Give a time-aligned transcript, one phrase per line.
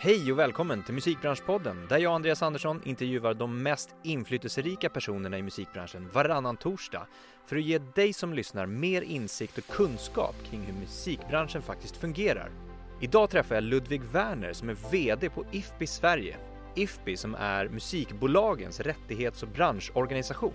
[0.00, 5.42] Hej och välkommen till Musikbranschpodden där jag, Andreas Andersson, intervjuar de mest inflytelserika personerna i
[5.42, 7.06] musikbranschen varannan torsdag
[7.46, 12.50] för att ge dig som lyssnar mer insikt och kunskap kring hur musikbranschen faktiskt fungerar.
[13.00, 16.36] Idag träffar jag Ludvig Werner som är VD på IFPI Sverige.
[16.74, 20.54] IFPI som är musikbolagens rättighets och branschorganisation.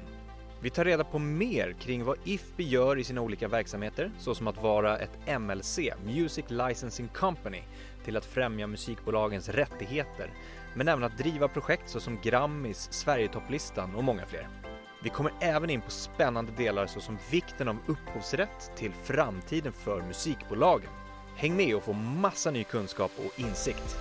[0.63, 4.61] Vi tar reda på mer kring vad IFPI gör i sina olika verksamheter, såsom att
[4.61, 7.63] vara ett MLC, Music Licensing Company,
[8.03, 10.33] till att främja musikbolagens rättigheter,
[10.75, 14.47] men även att driva projekt såsom Grammis, Sverigetopplistan och många fler.
[15.03, 20.89] Vi kommer även in på spännande delar såsom vikten av upphovsrätt till framtiden för musikbolagen.
[21.35, 23.97] Häng med och få massa ny kunskap och insikt.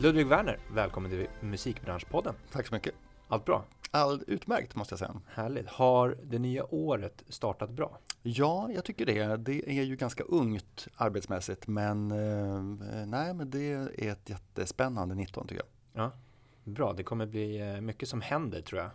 [0.00, 2.34] Ludvig Werner, välkommen till Musikbranschpodden.
[2.52, 2.94] Tack så mycket.
[3.28, 3.64] Allt bra?
[3.90, 5.20] Allt utmärkt måste jag säga.
[5.34, 5.68] Härligt.
[5.68, 7.98] Har det nya året startat bra?
[8.30, 9.36] Ja, jag tycker det.
[9.36, 15.46] Det är ju ganska ungt arbetsmässigt men eh, nej, men det är ett jättespännande 19
[15.46, 16.04] tycker jag.
[16.04, 16.12] Ja,
[16.64, 18.90] Bra, det kommer bli eh, mycket som händer tror jag.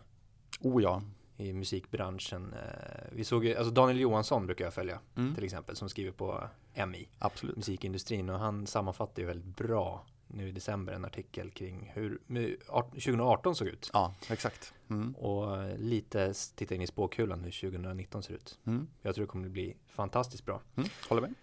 [0.60, 1.02] Oh ja.
[1.38, 2.54] I musikbranschen.
[2.54, 5.36] Eh, vi såg ju, alltså Daniel Johansson brukar jag följa mm.
[5.36, 6.50] till exempel som skriver på
[6.88, 7.08] MI.
[7.20, 7.56] Absolut.
[7.56, 12.20] Musikindustrin och han sammanfattar ju väldigt bra nu i december en artikel kring hur
[12.68, 13.90] 2018 såg ut.
[13.94, 14.74] Ja, exakt.
[14.90, 15.16] Mm.
[15.16, 18.60] Och lite titta in i spåkulan hur 2019 ser ut.
[18.66, 18.88] Mm.
[19.02, 20.62] Jag tror det kommer bli fantastiskt bra.
[20.76, 20.90] Mm.
[21.10, 21.34] Håller med.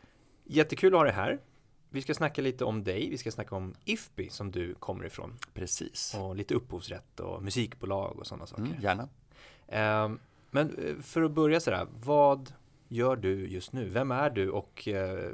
[0.44, 1.38] Jättekul att ha dig här.
[1.92, 3.10] Vi ska snacka lite om dig.
[3.10, 5.38] Vi ska snacka om IFPI som du kommer ifrån.
[5.54, 6.16] Precis.
[6.18, 8.62] Och lite upphovsrätt och musikbolag och sådana saker.
[8.62, 9.08] Mm, gärna.
[9.68, 10.16] Eh,
[10.50, 12.52] men eh, för att börja sådär, vad
[12.88, 13.88] gör du just nu?
[13.88, 15.30] Vem är du och eh,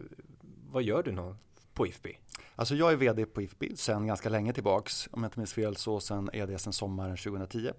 [0.70, 1.34] vad gör du
[1.74, 2.18] på IFPI?
[2.56, 5.08] Alltså jag är vd på IFPI sedan ganska länge tillbaks.
[5.12, 7.70] Om jag inte minns fel så sen är det sedan sommaren 2010.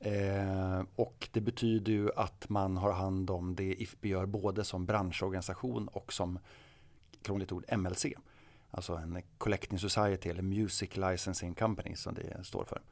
[0.00, 4.86] Eh, och det betyder ju att man har hand om det IFPI gör både som
[4.86, 6.38] branschorganisation och som
[7.22, 8.06] krångligt ord MLC.
[8.70, 12.82] Alltså en Collecting Society eller Music Licensing Company som det står för.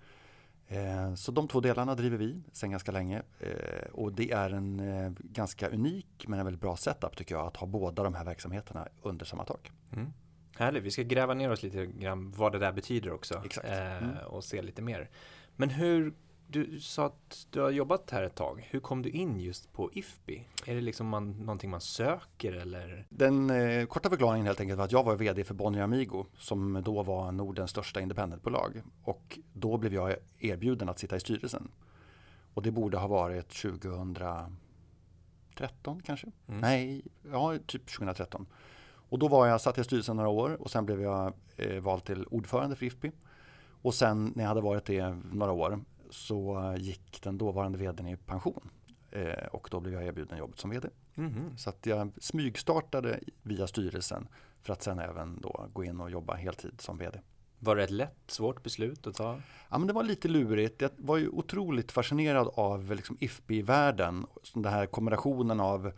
[0.66, 4.80] Eh, så de två delarna driver vi sedan ganska länge eh, och det är en
[4.80, 8.24] eh, ganska unik men en väldigt bra setup tycker jag att ha båda de här
[8.24, 9.70] verksamheterna under samma tak.
[9.92, 10.12] Mm.
[10.58, 13.68] Härligt, vi ska gräva ner oss lite grann vad det där betyder också Exakt.
[13.68, 14.16] Mm.
[14.26, 15.10] och se lite mer.
[15.56, 16.14] Men hur
[16.46, 18.68] du sa att du har jobbat här ett tag.
[18.70, 20.46] Hur kom du in just på IFPI?
[20.66, 23.06] Är det liksom man, någonting man söker eller?
[23.08, 26.82] Den eh, korta förklaringen helt enkelt var att jag var vd för Bonnier Amigo som
[26.84, 28.82] då var Nordens största independentbolag.
[29.02, 31.70] Och då blev jag erbjuden att sitta i styrelsen.
[32.54, 34.56] Och det borde ha varit 2013
[36.04, 36.26] kanske?
[36.46, 36.60] Mm.
[36.60, 38.46] Nej, ja typ 2013.
[39.08, 42.04] Och då var jag, satt i styrelsen några år och sen blev jag eh, vald
[42.04, 43.12] till ordförande för IFPI.
[43.82, 45.80] Och sen när jag hade varit det några år
[46.10, 48.70] så gick den dåvarande vdn i pension.
[49.10, 50.88] Eh, och då blev jag erbjuden jobbet som vd.
[51.14, 51.56] Mm.
[51.56, 54.28] Så att jag smygstartade via styrelsen
[54.62, 57.20] för att sen även då gå in och jobba heltid som vd.
[57.58, 59.40] Var det ett lätt, svårt beslut att ta?
[59.68, 60.80] Ja, men det var lite lurigt.
[60.80, 64.26] Jag var ju otroligt fascinerad av liksom IFPI-världen.
[64.54, 65.92] Den här kombinationen av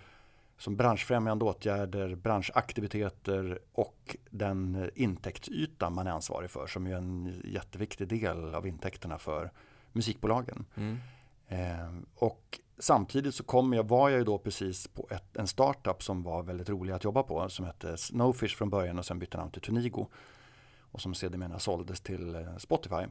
[0.61, 8.09] som branschfrämjande åtgärder, branschaktiviteter och den intäktsyta man är ansvarig för som är en jätteviktig
[8.09, 9.51] del av intäkterna för
[9.93, 10.67] musikbolagen.
[10.75, 10.99] Mm.
[11.49, 16.03] Eh, och samtidigt så kom jag, var jag ju då precis på ett, en startup
[16.03, 19.37] som var väldigt rolig att jobba på som hette Snowfish från början och sen bytte
[19.37, 20.07] namn till Tunigo.
[20.93, 23.07] Och som sedermera såldes till eh, Spotify.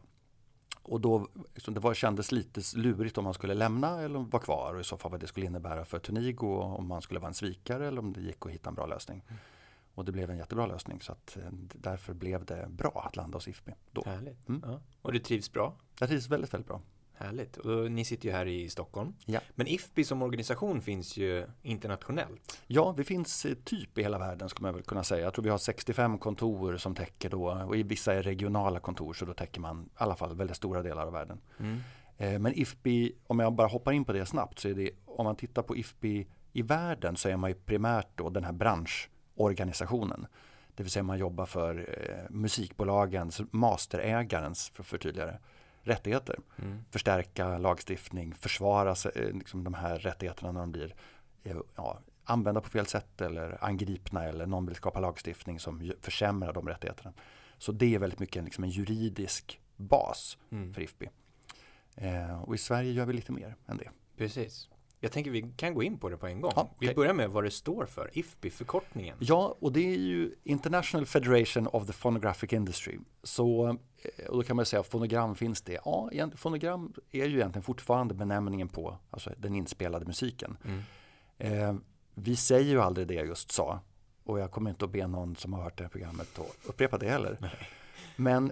[0.84, 4.74] Och då liksom, det var, kändes lite lurigt om man skulle lämna eller vara kvar
[4.74, 7.34] och i så fall vad det skulle innebära för Tunigo om man skulle vara en
[7.34, 9.24] svikare eller om det gick att hitta en bra lösning.
[9.28, 9.40] Mm.
[9.94, 13.38] Och det blev en jättebra lösning så att eh, därför blev det bra att landa
[13.38, 13.72] hos IFPI.
[13.92, 14.04] Då.
[14.06, 14.50] Härligt.
[14.50, 14.62] Mm.
[14.66, 14.80] Ja.
[15.02, 15.76] Och du trivs bra?
[16.00, 16.82] Jag trivs väldigt, väldigt bra.
[17.20, 17.58] Härligt.
[17.58, 19.14] Och ni sitter ju här i Stockholm.
[19.26, 19.40] Ja.
[19.56, 22.62] Men IFPI som organisation finns ju internationellt.
[22.68, 25.24] Ja, vi finns eh, typ i hela världen skulle man väl kunna säga.
[25.24, 29.14] Jag tror vi har 65 kontor som täcker då och i vissa är regionala kontor
[29.14, 31.42] så då täcker man i alla fall väldigt stora delar av världen.
[31.60, 31.80] Mm.
[32.18, 35.26] Eh, men IFPI, om jag bara hoppar in på det snabbt så är det om
[35.26, 40.28] man tittar på IFPI i världen så är man ju primärt då den här branschorganisationen.
[40.76, 45.40] Det vill säga man jobbar för eh, musikbolagens, masterägarens för att förtydliga det
[45.84, 46.40] rättigheter.
[46.58, 46.86] Mm.
[46.92, 50.96] Förstärka lagstiftning, försvara eh, liksom, de här rättigheterna när de blir
[51.44, 56.54] eh, ja, använda på fel sätt eller angripna eller någon vill skapa lagstiftning som försämrar
[56.54, 57.14] de rättigheterna.
[57.58, 60.74] Så det är väldigt mycket liksom en juridisk bas mm.
[60.74, 61.10] för IFPI.
[61.96, 63.90] Eh, och i Sverige gör vi lite mer än det.
[64.18, 64.70] Precis.
[65.02, 66.52] Jag tänker vi kan gå in på det på en gång.
[66.56, 66.90] Ja, okay.
[66.90, 69.18] Vi börjar med vad det står för, IFPI, förkortningen.
[69.20, 72.98] Ja, och det är ju International Federation of the Phonographic Industry.
[73.24, 75.80] Så, eh, och då kan man säga, fonogram finns det?
[75.86, 80.58] Ja, fonogram är ju egentligen fortfarande benämningen på alltså den inspelade musiken.
[80.66, 80.84] Mm.
[81.38, 81.76] Eh,
[82.14, 83.80] vi säger ju aldrig det jag just sa.
[84.24, 86.98] och jag kommer inte att be någon som har hört det här programmet att upprepa
[86.98, 87.38] det heller.
[87.40, 87.52] Nej.
[88.16, 88.52] Men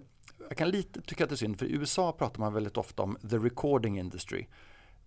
[0.50, 3.04] jag kan lite tycka att det är synd, för i USA pratar man väldigt ofta
[3.04, 4.48] om the recording industry.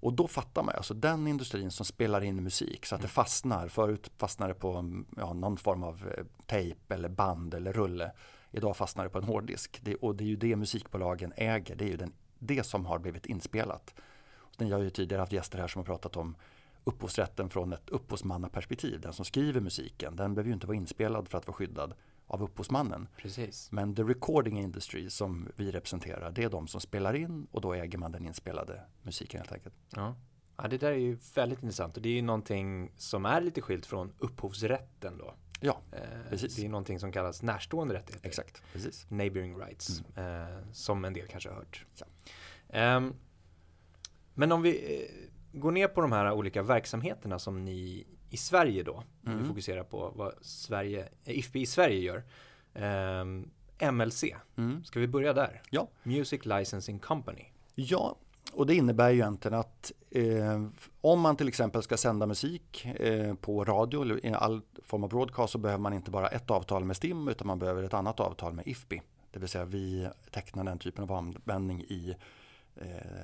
[0.00, 3.12] Och då fattar man, alltså den industrin som spelar in musik så att det mm.
[3.12, 3.68] fastnar.
[3.68, 8.12] Förut fastnade det på ja, någon form av eh, tejp eller band eller rulle.
[8.50, 9.78] Idag fastnar det på en hårddisk.
[9.82, 12.98] Det, och det är ju det musikbolagen äger, det är ju den, det som har
[12.98, 13.94] blivit inspelat.
[14.58, 16.36] Jag har ju tidigare haft gäster här som har pratat om
[16.84, 19.00] upphovsrätten från ett upphovsmannaperspektiv.
[19.00, 21.94] Den som skriver musiken, den behöver ju inte vara inspelad för att vara skyddad
[22.30, 23.08] av upphovsmannen.
[23.16, 23.72] Precis.
[23.72, 27.74] Men the recording industry som vi representerar, det är de som spelar in och då
[27.74, 29.74] äger man den inspelade musiken helt enkelt.
[29.96, 30.16] Ja.
[30.56, 33.60] ja, det där är ju väldigt intressant och det är ju någonting som är lite
[33.60, 35.34] skilt från upphovsrätten då.
[35.60, 36.56] Ja, eh, precis.
[36.56, 38.28] Det är någonting som kallas närstående rättigheter.
[38.28, 39.06] Exakt, precis.
[39.10, 40.42] Neighboring rights, mm.
[40.42, 41.86] eh, som en del kanske har hört.
[41.94, 42.96] Ja.
[42.96, 43.14] Um,
[44.34, 48.82] men om vi eh, går ner på de här olika verksamheterna som ni i Sverige
[48.82, 49.38] då, mm.
[49.38, 52.22] vi fokuserar på vad Sverige, IFB i Sverige gör.
[53.20, 53.50] Um,
[53.92, 54.24] MLC,
[54.56, 54.84] mm.
[54.84, 55.62] ska vi börja där?
[55.70, 55.88] Ja.
[56.02, 57.44] Music Licensing Company.
[57.74, 58.16] Ja,
[58.52, 60.66] och det innebär ju egentligen att eh,
[61.00, 65.10] om man till exempel ska sända musik eh, på radio eller i all form av
[65.10, 68.20] broadcast så behöver man inte bara ett avtal med STIM utan man behöver ett annat
[68.20, 69.02] avtal med IFPI.
[69.30, 72.16] Det vill säga vi tecknar den typen av användning i eh,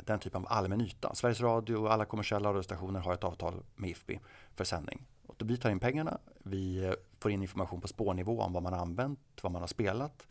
[0.05, 1.15] den typen av allmän yta.
[1.15, 4.21] Sveriges Radio och alla kommersiella radiostationer har ett avtal med IFPI
[4.55, 5.07] för sändning.
[5.27, 8.81] Och vi tar in pengarna, vi får in information på spårnivå om vad man har
[8.81, 10.27] använt, vad man har spelat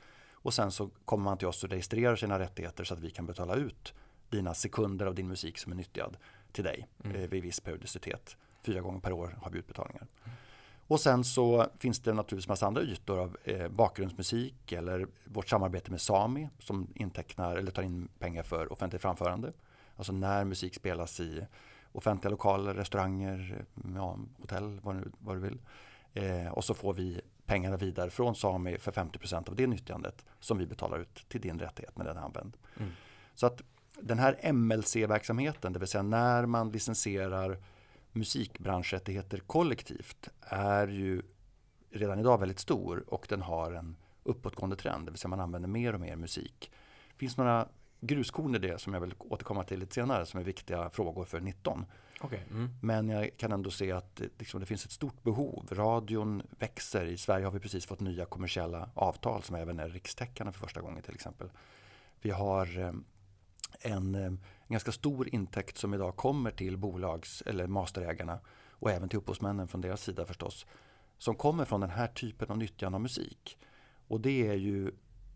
[0.46, 3.26] och sen så kommer man till oss och registrerar sina rättigheter så att vi kan
[3.26, 3.94] betala ut
[4.30, 6.18] dina sekunder av din musik som är nyttjad
[6.52, 7.16] till dig mm.
[7.16, 8.38] eh, vid viss periodicitet.
[8.64, 10.08] Fyra gånger per år har vi utbetalningar.
[10.24, 10.38] Mm.
[10.88, 15.92] Och sen så finns det naturligtvis massa andra ytor av eh, bakgrundsmusik eller vårt samarbete
[15.92, 19.54] med Sami som intecknar eller tar in pengar för offentligt framförande.
[19.96, 21.48] Alltså när musik spelas i
[21.92, 23.66] offentliga lokaler, restauranger,
[23.96, 25.60] ja, hotell, vad du, vad du vill.
[26.14, 30.58] Eh, och så får vi pengarna vidare från Sami för 50% av det nyttjandet som
[30.58, 32.58] vi betalar ut till din rättighet när den är använd.
[32.78, 32.92] Mm.
[33.36, 33.62] Så att
[34.00, 37.58] den här MLC-verksamheten, det vill säga när man licensierar
[38.16, 41.22] musikbranschrättigheter kollektivt, är ju
[41.92, 45.70] redan idag väldigt stor och den har en uppåtgående trend, det vill säga man använder
[45.70, 46.72] mer och mer musik.
[47.12, 47.68] Det finns några
[48.02, 51.40] gruskorn i det som jag vill återkomma till lite senare som är viktiga frågor för
[51.40, 51.86] 19.
[52.22, 52.40] Okay.
[52.52, 52.70] Mm.
[52.82, 55.68] Men jag kan ändå se att liksom, det finns ett stort behov.
[55.72, 57.06] Radion växer.
[57.06, 60.82] I Sverige har vi precis fått nya kommersiella avtal som även är rikstäckande för första
[60.82, 61.50] gången till exempel.
[62.22, 62.94] Vi har eh,
[63.80, 64.34] en, eh,
[64.68, 68.40] en ganska stor intäkt som idag kommer till bolags eller masterägarna
[68.70, 70.66] och även till upphovsmännen från deras sida förstås.
[71.18, 73.58] Som kommer från den här typen av nyttjande av musik.
[74.08, 74.92] Och det är ju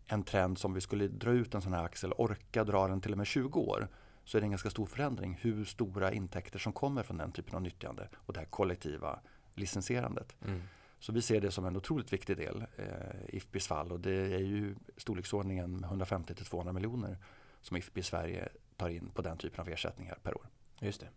[0.06, 3.12] en trend som vi skulle dra ut en sån här axel, orka dra den till
[3.12, 3.88] och med 20 år,
[4.24, 7.54] så är det en ganska stor förändring hur stora intäkter som kommer från den typen
[7.54, 9.20] av nyttjande och det här kollektiva
[9.54, 10.36] licensierandet.
[10.46, 10.62] Mm.
[10.98, 12.84] Så vi ser det som en otroligt viktig del eh,
[13.28, 17.18] i IFPIs fall och det är ju storleksordningen 150 till 200 miljoner
[17.60, 18.48] som IFPI Sverige
[18.80, 20.48] tar in på den typen av ersättningar per år.
[20.80, 21.08] Just det.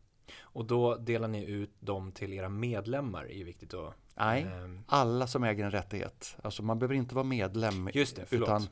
[0.42, 4.83] Och då delar ni ut dem till era medlemmar, är ju viktigt att Nej, um,
[4.88, 6.38] alla som äger en rättighet.
[6.44, 7.89] Alltså man behöver inte vara medlem.
[7.94, 8.68] Just det, utan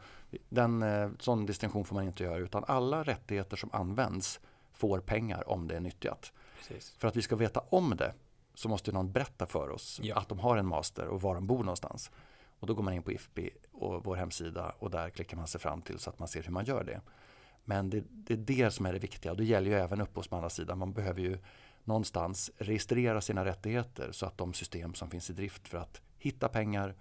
[0.49, 2.37] den, eh, sån distinktion får man inte göra.
[2.37, 4.39] Utan alla rättigheter som används
[4.73, 6.33] får pengar om det är nyttjat.
[6.57, 6.95] Precis.
[6.97, 8.13] För att vi ska veta om det
[8.53, 10.17] så måste någon berätta för oss ja.
[10.17, 12.11] att de har en master och var de bor någonstans.
[12.59, 13.39] Och då går man in på IFB
[13.71, 16.51] och vår hemsida och där klickar man sig fram till så att man ser hur
[16.51, 17.01] man gör det.
[17.65, 20.77] Men det, det är det som är det viktiga och det gäller ju även upphovsmannasidan.
[20.77, 21.37] Man behöver ju
[21.83, 26.47] någonstans registrera sina rättigheter så att de system som finns i drift för att hitta
[26.47, 26.95] pengar,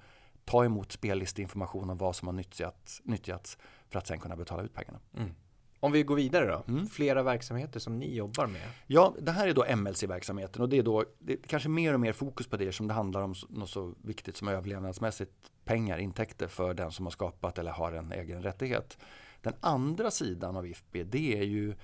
[0.45, 4.75] ta emot spellisteinformation om vad som har nyttjats, nyttjats för att sen kunna betala ut
[4.75, 5.01] pengarna.
[5.17, 5.35] Mm.
[5.81, 6.87] Om vi går vidare då, mm.
[6.87, 8.69] flera verksamheter som ni jobbar med?
[8.87, 12.01] Ja, det här är då MLC-verksamheten och det är då det är kanske mer och
[12.01, 15.33] mer fokus på det som det handlar om något så viktigt som överlevnadsmässigt
[15.65, 18.99] pengar, intäkter för den som har skapat eller har en egen rättighet.
[19.43, 21.75] Den andra sidan av IFB det är ju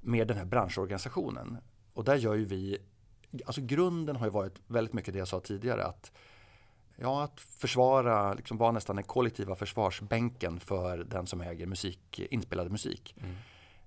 [0.00, 1.58] mer den här branschorganisationen.
[1.94, 2.78] Och där gör ju vi,
[3.44, 6.12] alltså grunden har ju varit väldigt mycket det jag sa tidigare att
[6.96, 12.70] Ja, att försvara, liksom vara nästan den kollektiva försvarsbänken för den som äger musik, inspelad
[12.70, 13.14] musik.
[13.18, 13.36] Mm.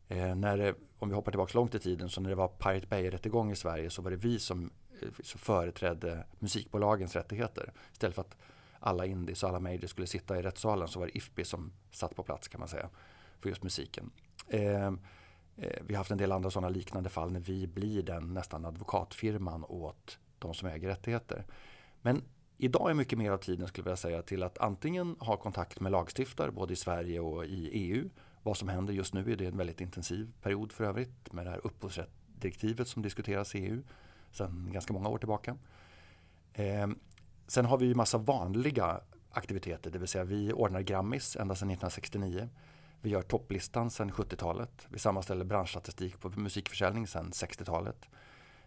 [0.07, 3.51] Eh, när om vi hoppar tillbaka långt i tiden, så när det var Pirate Bay-rättegång
[3.51, 4.71] i Sverige så var det vi som,
[5.01, 7.73] eh, företrädde musikbolagens rättigheter.
[7.91, 8.37] Istället för att
[8.85, 12.15] alla indies och alla majors skulle sitta i rättssalen så var det IFPI som satt
[12.15, 12.89] på plats kan man säga
[13.39, 14.11] för just musiken.
[14.47, 14.91] Eh,
[15.57, 18.65] Eh, vi har haft en del andra sådana liknande fall när vi blir den nästan
[18.65, 21.45] advokatfirman åt de som äger rättigheter.
[22.01, 22.23] Men
[22.57, 25.91] idag är mycket mer av tiden skulle jag säga till att antingen ha kontakt med
[25.91, 28.09] lagstiftare både i Sverige och i EU.
[28.43, 31.49] Vad som händer just nu är det en väldigt intensiv period för övrigt med det
[31.49, 33.81] här upphovsrättsdirektivet som diskuteras i EU
[34.31, 35.57] sedan ganska många år tillbaka.
[36.53, 36.87] Eh,
[37.47, 41.69] sen har vi ju massa vanliga aktiviteter, det vill säga vi ordnar Grammis ända sedan
[41.69, 42.49] 1969.
[43.01, 44.87] Vi gör topplistan sedan 70-talet.
[44.89, 48.09] Vi sammanställer branschstatistik på musikförsäljning sedan 60-talet.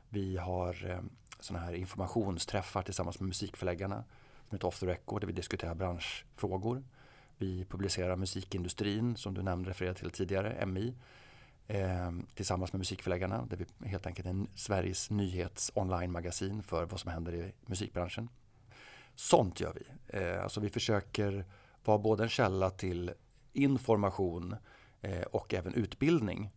[0.09, 1.01] Vi har eh,
[1.41, 4.05] sådana här informationsträffar tillsammans med musikförläggarna
[4.49, 6.83] som heter Off the Record där vi diskuterar branschfrågor.
[7.39, 10.95] Vi publicerar musikindustrin som du nämnde refererade till tidigare, MI
[11.67, 17.11] eh, tillsammans med musikförläggarna där vi helt enkelt är Sveriges nyhets online-magasin för vad som
[17.11, 18.29] händer i musikbranschen.
[19.19, 20.19] Sånt gör vi.
[20.19, 21.45] Eh, alltså vi försöker
[21.85, 23.13] vara både en källa till
[23.53, 24.57] information
[25.01, 26.51] eh, och även utbildning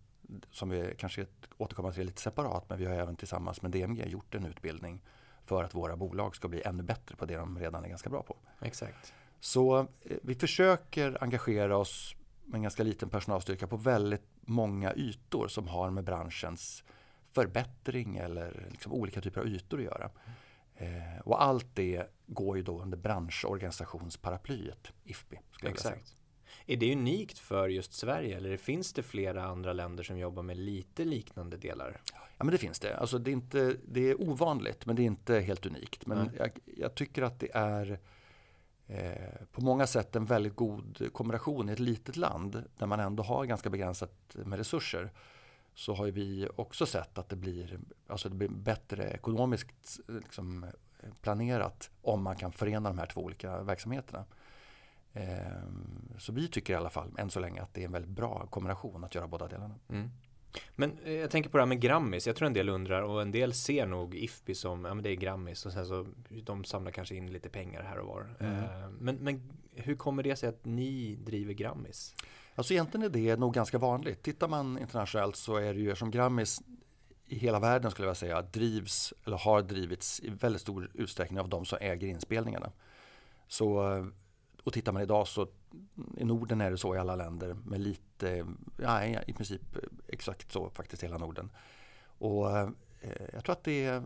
[0.51, 1.25] som vi kanske
[1.57, 5.01] återkommer till lite separat men vi har även tillsammans med DMG gjort en utbildning
[5.45, 8.23] för att våra bolag ska bli ännu bättre på det de redan är ganska bra
[8.23, 8.35] på.
[8.61, 9.13] Exakt.
[9.39, 12.15] Så eh, vi försöker engagera oss
[12.45, 16.83] med en ganska liten personalstyrka på väldigt många ytor som har med branschens
[17.31, 20.09] förbättring eller liksom olika typer av ytor att göra.
[20.75, 25.39] Eh, och allt det går ju då under branschorganisationsparaplyet IFPI.
[25.63, 26.15] Exakt.
[26.65, 30.57] Är det unikt för just Sverige eller finns det flera andra länder som jobbar med
[30.57, 32.01] lite liknande delar?
[32.37, 32.97] Ja men det finns det.
[32.97, 36.05] Alltså det, är inte, det är ovanligt men det är inte helt unikt.
[36.05, 37.99] Men jag, jag, tycker att det är
[38.87, 43.23] eh, på många sätt en väldigt god kombination i ett litet land där man ändå
[43.23, 45.11] har ganska begränsat med resurser.
[45.73, 50.65] Så har vi också sett att det blir, alltså det blir bättre ekonomiskt liksom,
[51.21, 54.25] planerat om man kan förena de här två olika verksamheterna.
[55.13, 58.11] Ehm, så vi tycker i alla fall än så länge att det är en väldigt
[58.11, 59.75] bra kombination att göra båda delarna.
[59.89, 60.09] Mm.
[60.75, 62.27] Men eh, jag tänker på det här med Grammis.
[62.27, 65.09] Jag tror en del undrar och en del ser nog IFPI som, ja men det
[65.09, 66.07] är Grammis och sen så
[66.43, 68.35] de samlar kanske in lite pengar här och var.
[68.39, 68.53] Mm.
[68.53, 72.15] Ehm, men, men hur kommer det sig att ni driver Grammis?
[72.55, 74.23] Alltså egentligen är det nog ganska vanligt.
[74.23, 76.61] Tittar man internationellt så är det ju som Grammis
[77.31, 81.49] i hela världen skulle jag säga drivs eller har drivits i väldigt stor utsträckning av
[81.49, 82.71] de som äger inspelningarna.
[83.47, 84.05] Så eh,
[84.63, 85.47] och tittar man idag så
[86.17, 88.45] i Norden är det så i alla länder med lite,
[88.77, 91.49] ja, i princip eh, exakt så faktiskt hela Norden.
[92.03, 92.69] Och eh,
[93.01, 94.03] eh, jag tror att det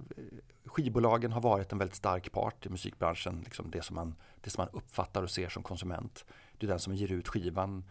[0.65, 3.41] skivbolagen har varit en väldigt stark part i musikbranschen.
[3.43, 6.25] Liksom det, som man, det som man uppfattar och ser som konsument.
[6.57, 7.83] Det är den som ger ut skivan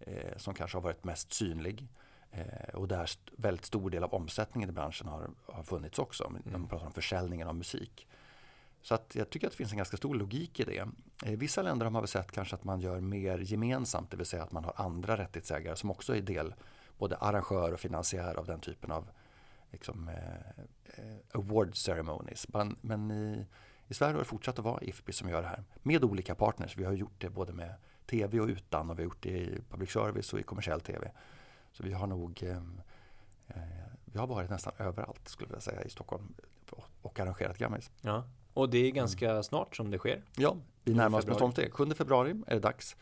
[0.00, 1.88] eh, som kanske har varit mest synlig.
[2.30, 6.24] Eh, och där väldigt stor del av omsättningen i branschen har, har funnits också.
[6.24, 6.42] Mm.
[6.44, 8.06] När man pratar om försäljningen av musik.
[8.82, 10.88] Så att jag tycker att det finns en ganska stor logik i det.
[11.26, 14.26] I vissa länder har man väl sett kanske att man gör mer gemensamt, det vill
[14.26, 16.54] säga att man har andra rättighetsägare som också är del,
[16.98, 19.10] både arrangör och finansiär av den typen av
[19.70, 22.48] liksom, eh, eh, award ceremonies.
[22.48, 23.46] Men, men i,
[23.88, 26.76] i, Sverige har det fortsatt att vara IFPI som gör det här med olika partners.
[26.76, 27.74] Vi har gjort det både med
[28.06, 31.10] tv och utan och vi har gjort det i public service och i kommersiell tv.
[31.72, 32.56] Så vi har nog eh,
[33.48, 36.34] eh vi har varit nästan överallt skulle jag säga i Stockholm
[37.02, 37.90] och arrangerat Grammis.
[38.00, 38.24] Ja.
[38.54, 39.42] Och det är ganska mm.
[39.42, 40.22] snart som det sker.
[40.36, 41.72] Ja, vi närmar oss med stormsteg.
[41.72, 42.96] 7 februari är det dags.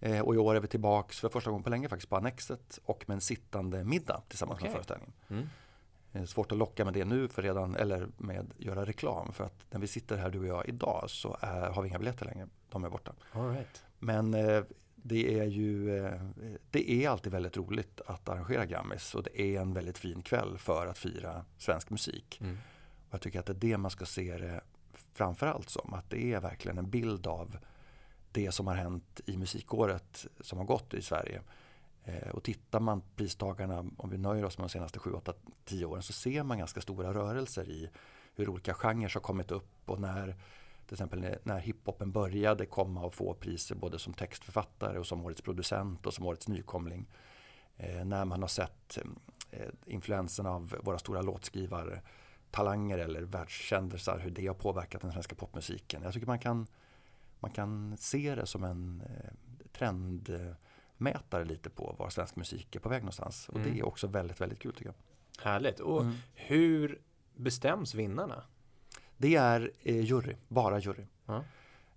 [0.00, 2.78] Eh, och i år är vi tillbaks för första gången på länge faktiskt på Annexet
[2.84, 4.68] och med en sittande middag tillsammans okay.
[4.68, 5.12] med föreställningen.
[5.28, 5.48] Mm.
[6.12, 9.64] Eh, svårt att locka med det nu för redan, eller med göra reklam för att
[9.70, 12.48] när vi sitter här du och jag idag så är, har vi inga biljetter längre.
[12.70, 13.12] De är borta.
[13.32, 13.84] All right.
[13.98, 14.62] Men eh,
[15.02, 16.20] det är ju eh,
[16.70, 20.58] det är alltid väldigt roligt att arrangera Grammis och det är en väldigt fin kväll
[20.58, 22.38] för att fira svensk musik.
[22.40, 22.58] Mm.
[23.08, 24.60] Och jag tycker att det är det man ska se det
[25.14, 25.94] framförallt som.
[25.94, 27.58] Att det är verkligen en bild av
[28.32, 31.42] det som har hänt i musikåret som har gått i Sverige.
[32.04, 35.32] Eh, och tittar man pristagarna, om vi nöjer oss med de senaste 7, 8,
[35.64, 37.90] 10 åren så ser man ganska stora rörelser i
[38.34, 40.36] hur olika genrer har kommit upp och när
[40.90, 45.40] till exempel när hiphopen började komma och få priser både som textförfattare och som årets
[45.40, 47.06] producent och som årets nykomling.
[47.76, 48.98] Eh, när man har sett
[49.50, 52.02] eh, influensen av våra stora låtskrivare
[52.50, 56.02] talanger eller världskändisar, hur det har påverkat den svenska popmusiken.
[56.02, 56.66] Jag tycker man kan,
[57.40, 59.30] man kan se det som en eh,
[59.72, 63.48] trendmätare lite på var svensk musik är på väg någonstans.
[63.48, 63.70] Och mm.
[63.70, 65.44] det är också väldigt, väldigt kul tycker jag.
[65.44, 65.80] Härligt.
[65.80, 66.14] Och mm.
[66.34, 67.00] hur
[67.34, 68.44] bestäms vinnarna?
[69.20, 71.04] Det är eh, jury, bara jury.
[71.28, 71.42] Mm.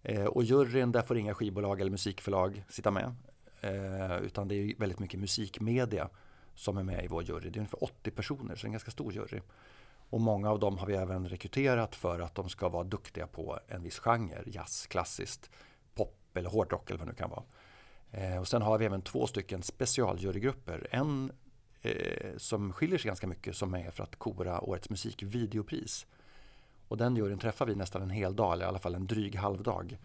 [0.04, 3.16] Eh, och juryn, där får inga skivbolag eller musikförlag sitta med.
[3.62, 6.10] Eh, utan det är väldigt mycket musikmedia
[6.56, 7.50] som är med i vår jury.
[7.50, 9.42] Det är ungefär 80 personer, så det är en ganska stor jury.
[10.10, 13.60] Och många av dem har vi även rekryterat för att de ska vara duktiga på
[13.68, 15.50] en viss genre, jazz, klassiskt,
[15.96, 17.44] pop eller hårdrock eller vad det nu kan vara.
[18.12, 20.88] Eh, och sen har vi även två stycken specialjurygrupper.
[20.92, 21.32] En
[21.82, 26.06] eh, som skiljer sig ganska mycket som är för att kora årets musikvideopris.
[26.94, 29.36] Och den juryn träffar vi nästan en hel dag, eller i alla fall en dryg
[29.36, 29.98] halvdag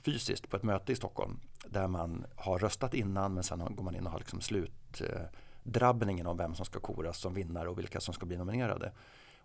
[0.00, 1.40] fysiskt på ett möte i Stockholm.
[1.66, 6.36] Där man har röstat innan men sen går man in och har liksom slutdrabbningen om
[6.36, 8.92] vem som ska koras som vinnare och vilka som ska bli nominerade.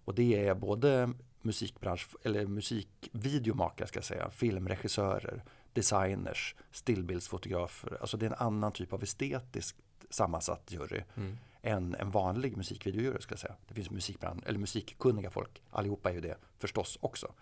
[0.06, 7.98] Och det är både musikbransch, eller musikvideomakare ska jag säga, filmregissörer, designers, stillbildsfotografer.
[8.02, 9.78] Alltså det är en annan typ av estetiskt
[10.10, 13.56] sammansatt jury mm än en vanlig musikvideojury ska jag säga.
[13.68, 17.34] Det finns musikbrand, eller musikkunniga folk, allihopa är ju det förstås också.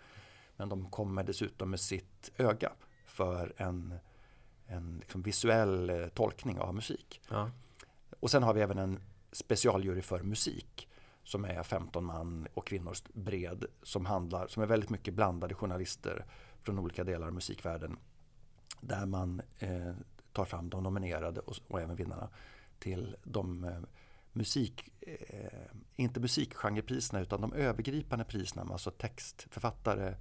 [0.56, 2.72] Men de kommer dessutom med sitt öga
[3.06, 3.94] för en,
[4.66, 7.20] en liksom visuell eh, tolkning av musik.
[7.30, 7.50] Ja.
[8.20, 9.00] Och sen har vi även en
[9.32, 10.88] specialjury för musik
[11.24, 16.24] som är 15 man och kvinnor bred som handlar, som är väldigt mycket blandade journalister
[16.62, 17.98] från olika delar av musikvärlden.
[18.80, 19.92] Där man eh,
[20.32, 22.28] tar fram de nominerade och, och även vinnarna
[22.78, 23.80] till de eh,
[24.32, 30.16] musik, eh, inte musikgenrepriserna utan de övergripande priserna, alltså textförfattare,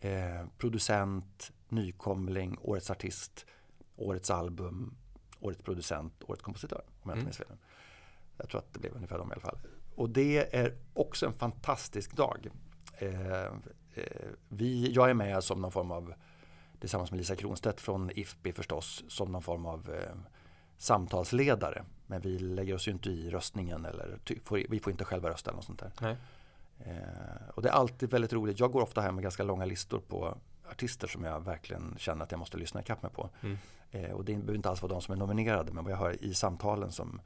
[0.00, 3.46] eh, producent, nykomling, årets artist,
[3.96, 4.96] årets album,
[5.40, 6.82] årets producent, årets kompositör.
[7.02, 7.24] Om jag inte mm.
[7.24, 7.56] minns fel.
[8.36, 9.58] Jag tror att det blev ungefär de i alla fall.
[9.94, 12.48] Och det är också en fantastisk dag.
[12.98, 13.52] Eh, eh,
[14.48, 16.14] vi, jag är med som någon form av,
[16.80, 20.16] tillsammans med Lisa Kronstedt från IFPI förstås, som någon form av eh,
[20.78, 21.84] samtalsledare.
[22.14, 24.18] Men vi lägger oss ju inte i röstningen eller
[24.68, 25.92] vi får inte själva rösta eller något sånt där.
[26.00, 26.16] Nej.
[26.78, 28.60] Eh, och det är alltid väldigt roligt.
[28.60, 30.38] Jag går ofta hem med ganska långa listor på
[30.70, 33.30] artister som jag verkligen känner att jag måste lyssna ikapp med på.
[33.40, 33.58] Mm.
[33.90, 36.24] Eh, och det behöver inte alls vara de som är nominerade men vad jag hör
[36.24, 37.20] i samtalen som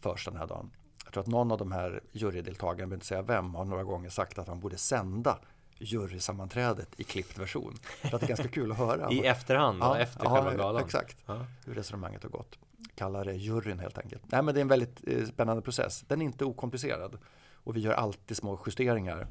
[0.00, 0.70] förs den här dagen.
[1.04, 3.84] Jag tror att någon av de här jurydeltagarna, jag behöver inte säga vem, har några
[3.84, 5.38] gånger sagt att han borde sända
[5.78, 7.78] jurysammanträdet i klippt version.
[7.82, 9.10] För att det är ganska kul att höra.
[9.10, 10.84] I efterhand, ja, efter ja, själva galan?
[10.84, 11.16] exakt.
[11.26, 11.46] Ja.
[11.66, 12.58] Hur resonemanget har gått.
[12.94, 14.22] Kalla det juryn helt enkelt.
[14.26, 16.04] Nej men det är en väldigt eh, spännande process.
[16.08, 17.18] Den är inte okomplicerad.
[17.52, 19.26] Och vi gör alltid små justeringar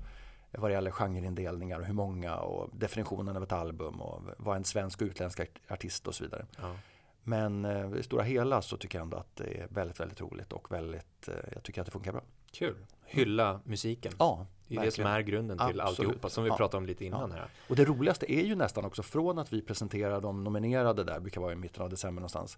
[0.52, 4.64] vad det gäller genreindelningar och hur många och definitionen av ett album och vad en
[4.64, 6.46] svensk och utländsk artist och så vidare.
[6.62, 6.76] Ja.
[7.24, 10.54] Men eh, i stora hela så tycker jag ändå att det är väldigt, väldigt roligt
[10.54, 12.22] och väldigt, eh, jag tycker att det funkar bra.
[12.52, 12.76] Kul.
[13.06, 14.14] Hylla musiken.
[14.20, 14.86] Ja, det är verkligen.
[14.86, 16.00] det som är grunden till Absolut.
[16.00, 16.58] alltihopa som vi ja.
[16.58, 17.38] pratade om lite innan ja.
[17.38, 17.50] här.
[17.70, 21.42] Och det roligaste är ju nästan också från att vi presenterar de nominerade där, brukar
[21.42, 22.58] vara i mitten av december någonstans,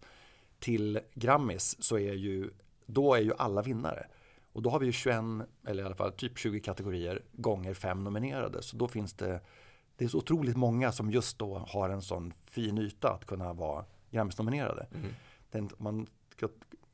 [0.60, 2.50] till Grammis så är ju,
[2.86, 4.08] då är ju alla vinnare.
[4.54, 5.16] Och då har vi ju 21,
[5.68, 8.62] eller i alla fall typ 20 kategorier gånger fem nominerade.
[8.62, 9.42] Så då finns det,
[9.96, 13.54] det är så otroligt många som just då har en sån fin yta att kunna
[13.54, 14.88] vara Grammis-nominerade.
[14.96, 15.12] Mm.
[15.52, 16.08] Det, man,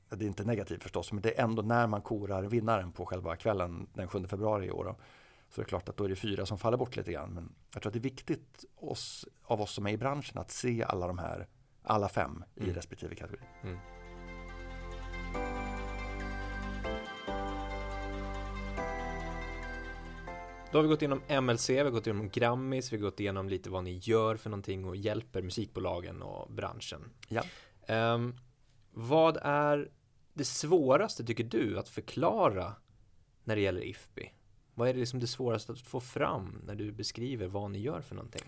[0.10, 3.36] det är inte negativt förstås, men det är ändå när man korar vinnaren på själva
[3.36, 4.84] kvällen den 7 februari i år.
[4.84, 4.96] Då,
[5.50, 7.34] så det är klart att då är det fyra som faller bort lite grann.
[7.34, 10.52] Men jag tror att det är viktigt oss, av oss som är i branschen att
[10.52, 11.48] se alla de här,
[11.86, 12.69] alla fem mm.
[12.69, 13.43] i respektive kategori.
[13.63, 13.78] Mm.
[20.71, 23.50] Då har vi gått igenom MLC, vi har gått igenom Grammis, vi har gått igenom
[23.50, 27.10] lite vad ni gör för någonting och hjälper musikbolagen och branschen.
[27.28, 27.43] Ja.
[28.13, 28.36] Um,
[28.91, 29.91] vad är
[30.34, 32.74] det svåraste tycker du att förklara
[33.43, 34.32] när det gäller IFPI?
[34.74, 38.02] Vad är det liksom det svåraste att få fram när du beskriver vad ni gör
[38.02, 38.41] för någonting?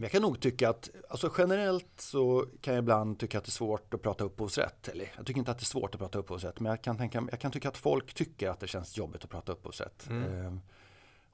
[0.00, 3.52] Jag kan nog tycka att, alltså generellt så kan jag ibland tycka att det är
[3.52, 4.88] svårt att prata upphovsrätt.
[4.88, 7.26] Eller jag tycker inte att det är svårt att prata upphovsrätt, men jag kan, tänka,
[7.30, 10.06] jag kan tycka att folk tycker att det känns jobbigt att prata upphovsrätt.
[10.08, 10.46] Mm.
[10.46, 10.60] Ehm,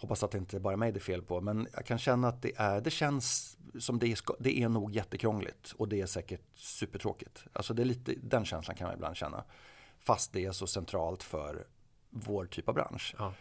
[0.01, 2.29] Hoppas att det inte bara är mig det är fel på, men jag kan känna
[2.29, 6.07] att det är, det känns som det är, det är nog jättekrångligt och det är
[6.07, 7.44] säkert supertråkigt.
[7.53, 9.44] Alltså det är lite, den känslan kan man ibland känna.
[9.99, 11.66] Fast det är så centralt för
[12.11, 13.14] vår typ av bransch.
[13.18, 13.33] Ja.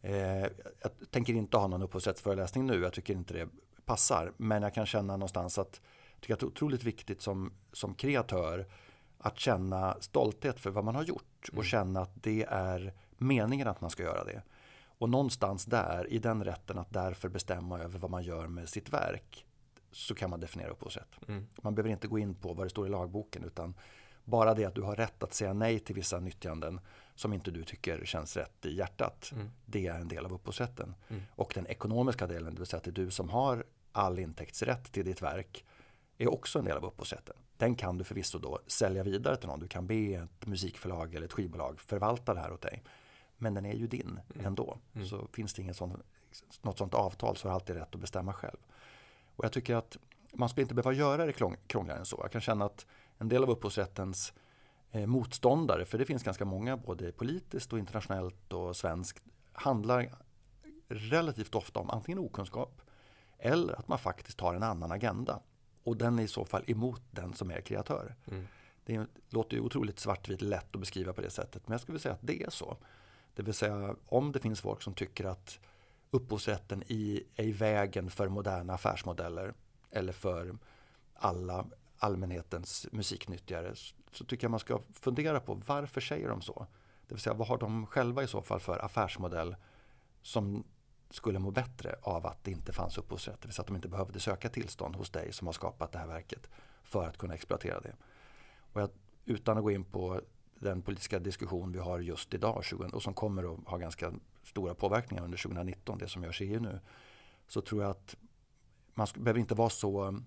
[0.00, 0.46] Eh,
[0.80, 3.48] jag tänker inte ha någon upphovsrättsföreläsning nu, jag tycker inte det
[3.92, 4.32] passar.
[4.36, 5.80] Men jag kan känna någonstans att
[6.14, 8.66] jag tycker att det är otroligt viktigt som, som kreatör
[9.18, 11.64] att känna stolthet för vad man har gjort och mm.
[11.64, 14.42] känna att det är meningen att man ska göra det.
[14.98, 18.92] Och någonstans där, i den rätten att därför bestämma över vad man gör med sitt
[18.92, 19.44] verk,
[19.92, 21.18] så kan man definiera upphovsrätt.
[21.28, 21.46] Mm.
[21.62, 23.74] Man behöver inte gå in på vad det står i lagboken, utan
[24.24, 26.80] bara det att du har rätt att säga nej till vissa nyttjanden
[27.14, 29.30] som inte du tycker känns rätt i hjärtat.
[29.34, 29.50] Mm.
[29.66, 30.94] Det är en del av upphovsrätten.
[31.08, 31.22] Mm.
[31.30, 34.92] Och den ekonomiska delen, det vill säga att det är du som har all intäktsrätt
[34.92, 35.64] till ditt verk,
[36.18, 37.36] är också en del av upphovsrätten.
[37.56, 39.60] Den kan du förvisso då sälja vidare till någon.
[39.60, 42.82] Du kan be ett musikförlag eller ett skivbolag förvalta det här åt dig.
[43.36, 44.46] Men den är ju din mm.
[44.46, 44.78] ändå.
[44.94, 45.06] Mm.
[45.06, 45.96] Så finns det inget sånt,
[46.62, 48.58] något sånt avtal så har du alltid rätt att bestämma själv.
[49.36, 49.96] Och jag tycker att
[50.32, 51.32] man skulle inte behöva göra det
[51.66, 52.18] krångligare än så.
[52.22, 52.86] Jag kan känna att
[53.18, 54.32] en del av upphovsrättens
[54.90, 60.14] eh, motståndare, för det finns ganska många både politiskt och internationellt och svenskt, handlar
[60.88, 62.82] relativt ofta om antingen okunskap
[63.42, 65.40] eller att man faktiskt har en annan agenda.
[65.84, 68.14] Och den är i så fall emot den som är kreatör.
[68.30, 68.46] Mm.
[68.84, 72.14] Det låter ju otroligt svartvitt lätt att beskriva på det sättet, men jag skulle säga
[72.14, 72.76] att det är så.
[73.34, 75.58] Det vill säga om det finns folk som tycker att
[76.10, 79.54] upphovsrätten i, är i vägen för moderna affärsmodeller
[79.90, 80.56] eller för
[81.14, 81.66] alla
[81.98, 83.74] allmänhetens musiknyttjare
[84.12, 86.66] så tycker jag man ska fundera på varför säger de så?
[87.06, 89.56] Det vill säga vad har de själva i så fall för affärsmodell
[90.22, 90.64] som
[91.12, 93.40] skulle må bättre av att det inte fanns upphovsrätt.
[93.40, 95.98] Det vill säga att de inte behövde söka tillstånd hos dig som har skapat det
[95.98, 96.50] här verket
[96.82, 97.96] för att kunna exploatera det.
[98.72, 98.90] Och jag,
[99.24, 100.20] utan att gå in på
[100.54, 105.24] den politiska diskussion vi har just idag och som kommer att ha ganska stora påverkningar
[105.24, 106.80] under 2019, det som görs i EU nu,
[107.48, 108.16] så tror jag att
[108.94, 110.20] man behöver inte vara så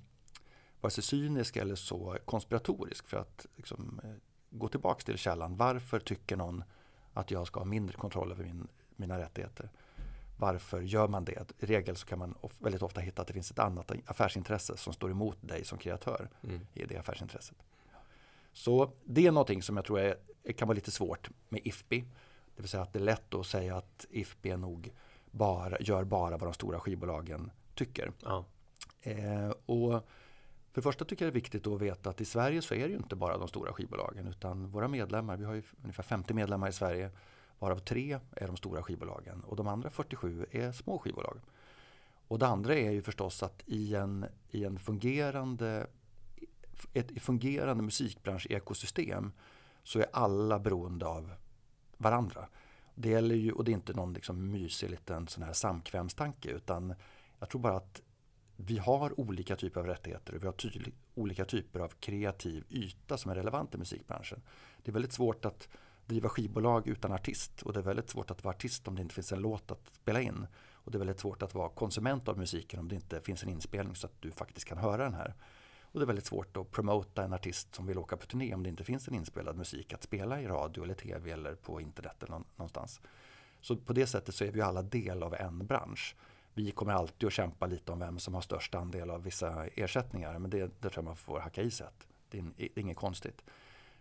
[0.82, 4.10] vare sig cynisk eller så konspiratorisk för att liksom, eh,
[4.50, 5.58] gå tillbaka till källan.
[5.58, 6.64] Varför tycker någon
[7.14, 9.70] att jag ska ha mindre kontroll över min, mina rättigheter?
[10.38, 11.54] Varför gör man det?
[11.60, 14.94] I regel så kan man väldigt ofta hitta att det finns ett annat affärsintresse som
[14.94, 16.68] står emot dig som kreatör mm.
[16.74, 17.58] i det affärsintresset.
[18.54, 20.16] Så det är någonting som jag tror är,
[20.58, 22.06] kan vara lite svårt med IFPI.
[22.56, 24.94] Det vill säga att det är lätt att säga att IFPI nog
[25.32, 28.12] bara, gör bara vad de stora skivbolagen tycker.
[28.24, 28.46] Ja.
[29.02, 29.92] Eh, och
[30.72, 32.84] för det första tycker jag det är viktigt att veta att i Sverige så är
[32.84, 36.34] det ju inte bara de stora skivbolagen utan våra medlemmar, vi har ju ungefär 50
[36.34, 37.12] medlemmar i Sverige
[37.60, 41.40] varav tre är de stora skivbolagen och de andra 47 är små skivbolag.
[42.28, 45.88] Och det andra är ju förstås att i en, i en fungerande
[46.94, 49.32] ett fungerande musikbransch-ekosystem
[49.84, 51.32] så är alla beroende av
[51.98, 52.48] varandra.
[52.96, 56.94] Det gäller ju, och det är inte någon liksom mysig liten sån här samkvämstanke utan
[57.40, 58.02] jag tror bara att
[58.56, 63.18] vi har olika typer av rättigheter och vi har tydlig, olika typer av kreativ yta
[63.18, 64.42] som är relevant i musikbranschen.
[64.84, 65.70] Det är väldigt svårt att
[66.06, 69.16] driva skivbolag utan artist och det är väldigt svårt att vara artist om det inte
[69.16, 70.48] finns en låt att spela in.
[70.74, 73.50] Och det är väldigt svårt att vara konsument av musiken om det inte finns en
[73.50, 75.34] inspelning så att du faktiskt kan höra den här.
[75.82, 78.64] Och det är väldigt svårt att promota en artist som vill åka på turné om
[78.64, 82.24] det inte finns en inspelad musik att spela i radio eller tv eller på internet
[82.24, 83.02] eller någonstans.
[83.62, 86.16] Så på det sättet så är vi alla del av en bransch.
[86.54, 90.40] Vi kommer alltid att kämpa lite om vem som har störst andel av vissa ersättningar
[90.40, 91.88] men det, det tror jag man får hacka i sig.
[92.30, 93.44] Det är, det är inget konstigt.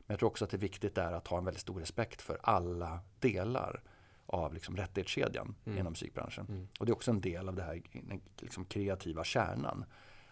[0.07, 2.23] Men jag tror också att det är viktigt där att ha en väldigt stor respekt
[2.23, 3.83] för alla delar
[4.27, 5.79] av liksom rättighetskedjan mm.
[5.79, 6.47] inom musikbranschen.
[6.49, 6.69] Mm.
[6.79, 9.85] Och det är också en del av det här den liksom kreativa kärnan.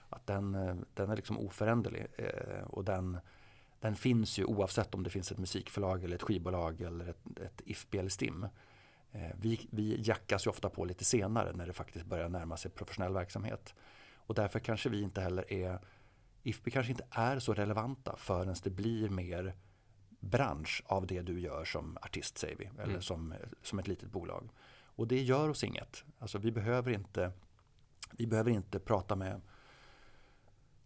[0.08, 0.52] Att den,
[0.94, 3.18] den är liksom oföränderlig eh, och den,
[3.80, 7.62] den finns ju oavsett om det finns ett musikförlag eller ett skivbolag eller ett, ett
[7.64, 8.46] IFB eller STIM.
[9.12, 12.70] Eh, vi, vi jackas ju ofta på lite senare när det faktiskt börjar närma sig
[12.70, 13.74] professionell verksamhet.
[14.14, 15.78] Och därför kanske vi inte heller är
[16.42, 19.54] IFB kanske inte är så relevanta förrän det blir mer
[20.20, 23.02] bransch av det du gör som artist säger vi, eller mm.
[23.02, 24.48] som, som ett litet bolag.
[24.96, 26.04] Och det gör oss inget.
[26.18, 27.32] Alltså vi behöver inte,
[28.10, 29.40] vi behöver inte prata med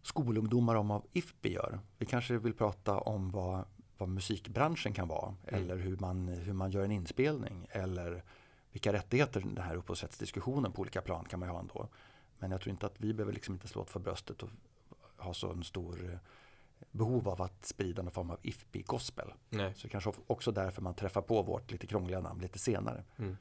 [0.01, 1.79] skolungdomar om vad IFPI gör.
[1.97, 3.65] Vi kanske vill prata om vad,
[3.97, 5.63] vad musikbranschen kan vara mm.
[5.63, 8.23] eller hur man, hur man gör en inspelning eller
[8.71, 11.89] vilka rättigheter den här upphovsrättsdiskussionen på olika plan kan man ha ändå.
[12.39, 14.49] Men jag tror inte att vi behöver liksom inte slå för bröstet och
[15.17, 16.19] ha så en stor eh,
[16.91, 19.33] behov av att sprida någon form av IFPI gospel.
[19.49, 19.73] Nej.
[19.75, 23.03] Så kanske också därför man träffar på vårt lite krångliga namn lite senare.
[23.17, 23.37] Mm.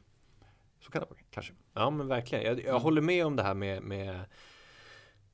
[0.81, 1.53] Så kan det vara kanske.
[1.75, 2.45] Ja men verkligen.
[2.45, 4.21] Jag, jag håller med om det här med, med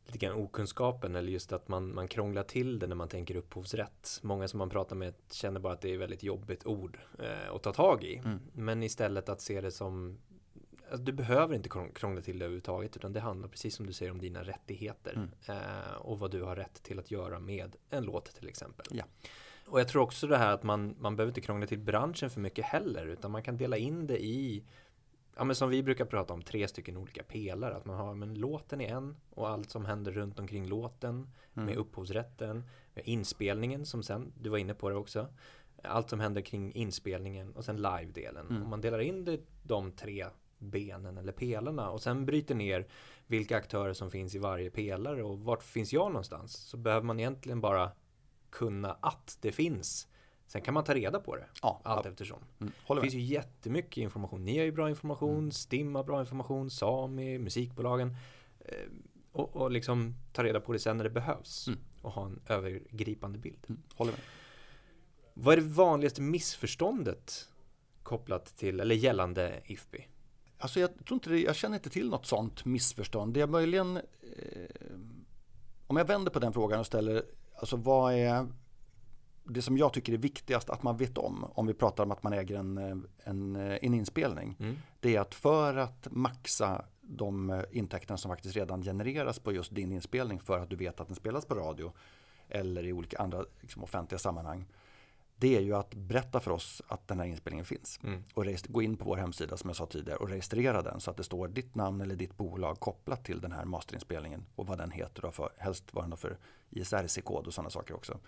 [0.07, 4.21] lite grann okunskapen eller just att man, man krånglar till det när man tänker upphovsrätt.
[4.23, 7.63] Många som man pratar med känner bara att det är väldigt jobbigt ord eh, att
[7.63, 8.17] ta tag i.
[8.17, 8.41] Mm.
[8.53, 10.19] Men istället att se det som
[10.93, 14.13] Alltså, du behöver inte krångla till det överhuvudtaget utan det handlar precis som du säger
[14.13, 15.29] om dina rättigheter mm.
[15.47, 18.87] eh, och vad du har rätt till att göra med en låt till exempel.
[18.91, 19.05] Ja.
[19.67, 22.41] Och jag tror också det här att man, man behöver inte krångla till branschen för
[22.41, 24.65] mycket heller utan man kan dela in det i
[25.37, 27.77] Ja men som vi brukar prata om, tre stycken olika pelare.
[27.77, 31.15] Att man har men låten i en och allt som händer runt omkring låten.
[31.55, 31.67] Mm.
[31.67, 35.29] Med upphovsrätten, med inspelningen som sen, du var inne på det också.
[35.83, 38.47] Allt som händer kring inspelningen och sen live-delen.
[38.51, 38.63] Mm.
[38.63, 40.27] Om man delar in det, de tre
[40.63, 42.87] benen eller pelarna och sen bryter ner
[43.27, 47.21] vilka aktörer som finns i varje pelare och vart finns jag någonstans så behöver man
[47.21, 47.93] egentligen bara
[48.51, 50.09] kunna att det finns.
[50.47, 52.11] Sen kan man ta reda på det ja, allt ja.
[52.11, 52.39] eftersom.
[52.61, 54.45] Mm, det finns ju jättemycket information.
[54.45, 55.51] Ni har ju bra information, mm.
[55.51, 58.17] STIM har bra information, Sami, musikbolagen.
[58.61, 58.75] Eh,
[59.33, 61.81] och, och liksom ta reda på det sen när det behövs mm.
[62.03, 63.67] och ha en övergripande bild.
[63.69, 64.21] Mm, håller med.
[65.35, 67.49] Vad är det vanligaste missförståndet
[68.03, 70.09] kopplat till eller gällande IFPI?
[70.63, 73.35] Alltså jag, tror inte det, jag känner inte till något sånt missförstånd.
[73.35, 74.87] Det är möjligen, eh,
[75.87, 77.23] om jag vänder på den frågan och ställer,
[77.55, 78.47] alltså vad är
[79.45, 82.23] det som jag tycker är viktigast att man vet om, om vi pratar om att
[82.23, 82.79] man äger en,
[83.25, 84.77] en, en inspelning, mm.
[85.01, 89.93] det är att för att maxa de intäkterna som faktiskt redan genereras på just din
[89.93, 91.93] inspelning för att du vet att den spelas på radio
[92.49, 94.67] eller i olika andra liksom, offentliga sammanhang
[95.37, 98.01] det är ju att berätta för oss att den här inspelningen finns.
[98.03, 98.25] Mm.
[98.35, 101.17] Och gå in på vår hemsida som jag sa tidigare och registrera den så att
[101.17, 104.91] det står ditt namn eller ditt bolag kopplat till den här masterinspelningen och vad den
[104.91, 106.39] heter och för, helst vad den har för
[106.71, 108.19] ISRC-kod och sådana saker också.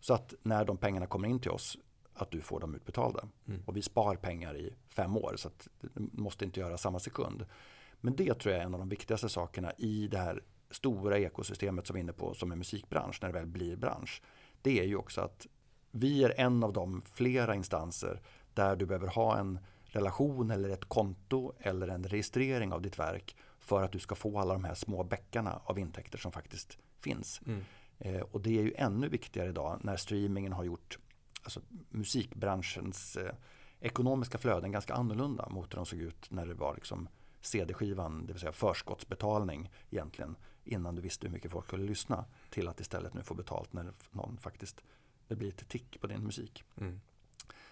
[0.00, 1.78] Så att när de pengarna kommer in till oss
[2.14, 3.28] att du får dem utbetalda.
[3.48, 3.62] Mm.
[3.66, 7.46] Och vi spar pengar i fem år så att det måste inte göra samma sekund.
[8.00, 11.86] Men det tror jag är en av de viktigaste sakerna i det här stora ekosystemet
[11.86, 14.22] som vi är inne på som är musikbransch när det väl blir bransch.
[14.62, 15.46] Det är ju också att
[15.96, 18.20] vi är en av de flera instanser
[18.54, 23.36] där du behöver ha en relation eller ett konto eller en registrering av ditt verk
[23.58, 27.40] för att du ska få alla de här små bäckarna av intäkter som faktiskt finns.
[27.46, 27.64] Mm.
[27.98, 30.98] Eh, och det är ju ännu viktigare idag när streamingen har gjort
[31.42, 33.34] alltså, musikbranschens eh,
[33.80, 37.08] ekonomiska flöden ganska annorlunda mot hur de såg ut när det var liksom
[37.40, 42.68] CD-skivan, det vill säga förskottsbetalning egentligen innan du visste hur mycket folk skulle lyssna till
[42.68, 44.82] att istället nu få betalt när någon faktiskt
[45.28, 46.64] det blir ett tick på din musik.
[46.80, 47.00] Mm.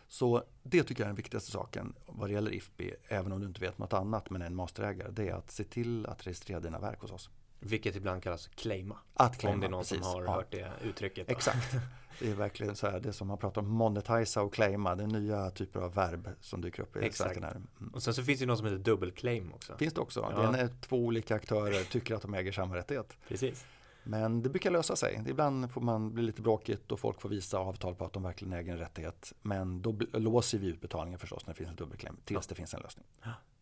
[0.08, 3.46] Så det tycker jag är den viktigaste saken vad det gäller IFPI, även om du
[3.46, 6.60] inte vet något annat men är en masterägare, det är att se till att registrera
[6.60, 7.30] dina verk hos oss.
[7.60, 8.98] Vilket ibland kallas claima.
[9.14, 9.98] Att claima, om det är någon precis.
[9.98, 10.32] som har Ja.
[10.32, 11.26] hört det uttrycket.
[11.28, 11.32] då.
[11.32, 11.74] Exakt.
[12.18, 15.06] Det är verkligen så här, det som man pratar om monetisa och claima, det är
[15.06, 17.42] nya typer av verb som dyker upp i Exakt.
[17.42, 17.50] här.
[17.50, 17.88] Mm.
[17.94, 19.76] Och sen så finns det något som heter dubbelclaim också.
[19.76, 20.28] Finns det också.
[20.30, 20.40] Ja.
[20.40, 23.16] Det är när två olika aktörer tycker att de äger samma rättighet.
[23.28, 23.64] Precis.
[24.04, 25.24] Men det brukar lösa sig.
[25.26, 28.52] Ibland får man bli lite bråkigt och folk får visa avtal på att de verkligen
[28.52, 29.32] äger en rättighet.
[29.42, 32.80] Men då låser vi utbetalningen förstås när det finns en dubbelkläm tills det finns en
[32.80, 33.06] lösning.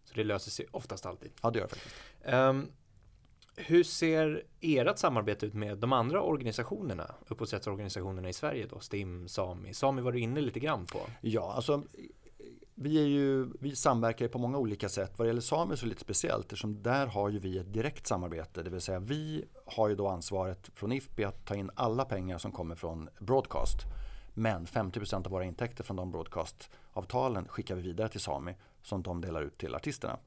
[0.05, 1.31] Så det löser sig oftast alltid.
[1.43, 1.97] Ja, det gör det faktiskt.
[2.23, 2.67] Ehm,
[3.57, 8.81] hur ser ert samarbete ut med de andra organisationerna, upphovsrättsorganisationerna i Sverige då?
[8.81, 9.75] STIM, Sami.
[9.75, 11.01] Sami var du inne lite grann på.
[11.21, 11.83] Ja, alltså
[12.75, 15.13] vi, är ju, vi samverkar ju på många olika sätt.
[15.17, 17.73] Vad det gäller samer så är det lite speciellt eftersom där har ju vi ett
[17.73, 18.63] direkt samarbete.
[18.63, 22.39] Det vill säga vi har ju då ansvaret från IFPI att ta in alla pengar
[22.39, 23.79] som kommer från broadcast.
[24.35, 29.21] Men 50% av våra intäkter från de broadcastavtalen skickar vi vidare till Sami som de
[29.21, 30.19] delar ut till artisterna.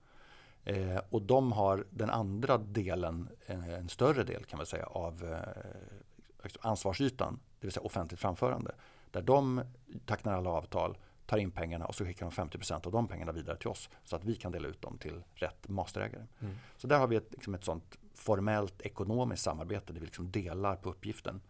[0.63, 5.23] Eh, och de har den andra delen, en, en större del kan man säga, av
[5.23, 8.75] eh, ansvarsytan, det vill säga offentligt framförande.
[9.11, 9.61] Där de
[10.05, 13.57] tecknar alla avtal, tar in pengarna och så skickar de 50% av de pengarna vidare
[13.57, 16.25] till oss så att vi kan dela ut dem till rätt masterägare.
[16.39, 16.55] Mm.
[16.77, 20.75] Så där har vi ett, liksom ett sånt formellt ekonomiskt samarbete där vi liksom delar
[20.75, 21.41] på uppgiften.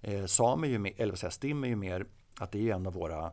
[0.00, 2.06] Eh, SAM är ju mer, eller jag, STIM är ju mer
[2.38, 3.32] att det är en av våra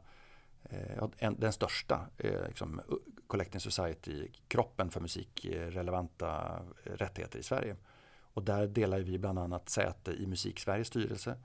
[0.63, 2.81] eh, en, den största eh, liksom,
[3.27, 7.75] Collecting Society-kroppen för musikrelevanta eh, rättigheter i Sverige.
[8.33, 11.37] Och där delar vi bland annat säte i Musik Sveriges styrelse.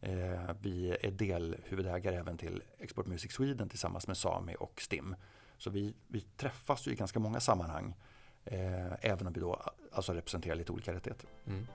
[0.00, 5.16] Eh, vi är delhuvudägare även till Export Music Sweden tillsammans med Sami och STIM.
[5.58, 7.94] Så vi, vi träffas ju i ganska många sammanhang.
[8.44, 11.28] Eh, även om vi då alltså representerar lite olika rättigheter.
[11.46, 11.66] Mm.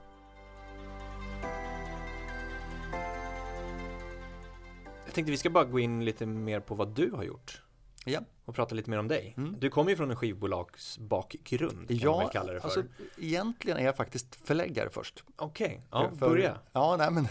[5.06, 7.64] Jag tänkte vi ska bara gå in lite mer på vad du har gjort.
[8.04, 8.20] Ja.
[8.46, 9.34] Och prata lite mer om dig.
[9.38, 9.56] Mm.
[9.60, 12.68] Du kommer ju från en skivbolagsbakgrund kan man väl kalla det för.
[12.68, 12.84] alltså,
[13.18, 15.24] egentligen är jag faktiskt förläggare först.
[15.36, 16.58] Okej, ja, För- börja.
[16.74, 17.28] Ja, nej men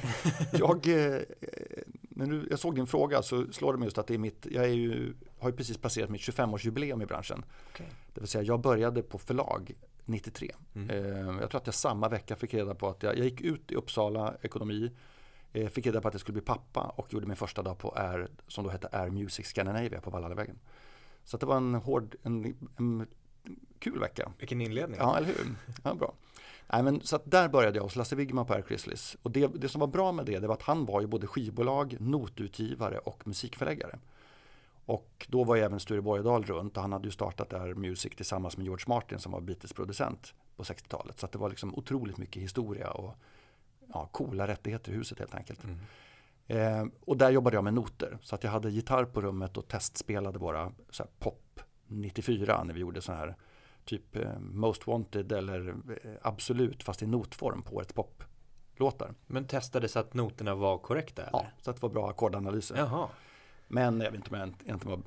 [0.53, 1.21] jag, eh,
[2.01, 4.47] när du, jag såg din fråga så slår det mig just att det är mitt,
[4.51, 7.45] jag är ju, har ju precis passerat mitt 25-årsjubileum i branschen.
[7.73, 7.87] Okej.
[8.15, 9.73] Det vill säga jag började på förlag
[10.05, 10.51] 93.
[10.75, 10.91] Mm.
[10.91, 13.73] Eh, jag tror att jag samma vecka fick reda på att jag, jag gick ut
[13.73, 14.91] i Uppsala ekonomi,
[15.53, 18.29] fick reda på att jag skulle bli pappa och gjorde min första dag på Air,
[18.49, 20.59] som då hette Air Music Scandinavia på Vallallavägen.
[21.25, 23.07] Så att det var en hård, en, en
[23.79, 24.33] kul vecka.
[24.39, 24.99] Vilken inledning.
[25.01, 25.55] Ja, eller hur?
[25.83, 26.15] Ja, bra.
[26.73, 29.17] Nej, men, så att där började jag hos Lasse Wigman på Air Chrysalis.
[29.23, 31.27] Och det, det som var bra med det, det var att han var ju både
[31.27, 33.99] skivbolag, notutgivare och musikförläggare.
[34.85, 38.17] Och då var ju även Sture Borgedal runt och han hade ju startat Air Music
[38.17, 41.21] tillsammans med George Martin som var Beatles producent på 60-talet.
[41.21, 43.15] Så det var liksom otroligt mycket historia och
[43.93, 45.65] ja, coola rättigheter i huset helt enkelt.
[45.65, 45.79] Mm.
[46.47, 48.19] Eh, och där jobbade jag med noter.
[48.23, 52.81] Så att jag hade gitarr på rummet och testspelade våra så pop 94 när vi
[52.81, 53.37] gjorde så här
[53.85, 59.15] typ eh, Most Wanted eller eh, Absolut fast i notform på ett poplåtar.
[59.27, 61.39] Men testade så att noterna var korrekta eller?
[61.39, 62.77] Ja, så att det var bra ackordanalyser.
[62.77, 63.09] Jaha.
[63.73, 65.01] Men jag vet inte om jag, inte var,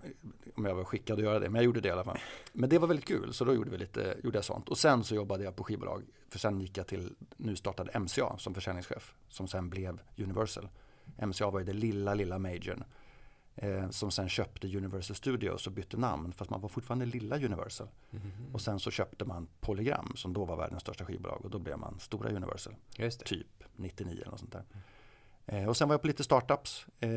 [0.55, 2.19] om jag var skickad att göra det, men jag gjorde det i alla fall.
[2.53, 4.69] Men det var väldigt kul, så då gjorde, vi lite, gjorde jag sånt.
[4.69, 8.37] Och sen så jobbade jag på skivbolag, för sen gick jag till nu startade MCA
[8.37, 10.69] som försäljningschef, som sen blev Universal.
[11.27, 12.83] MCA var ju det lilla, lilla majorn.
[13.55, 17.87] Eh, som sen köpte Universal Studios och bytte namn, fast man var fortfarande lilla Universal.
[18.09, 18.31] Mhm.
[18.53, 21.79] Och sen så köpte man Polygram, som då var världens största skivbolag, och då blev
[21.79, 22.75] man stora Universal
[23.25, 24.63] typ 99 eller något sånt där.
[25.45, 26.85] Eh, och sen var jag på lite startups.
[26.99, 27.09] Eh,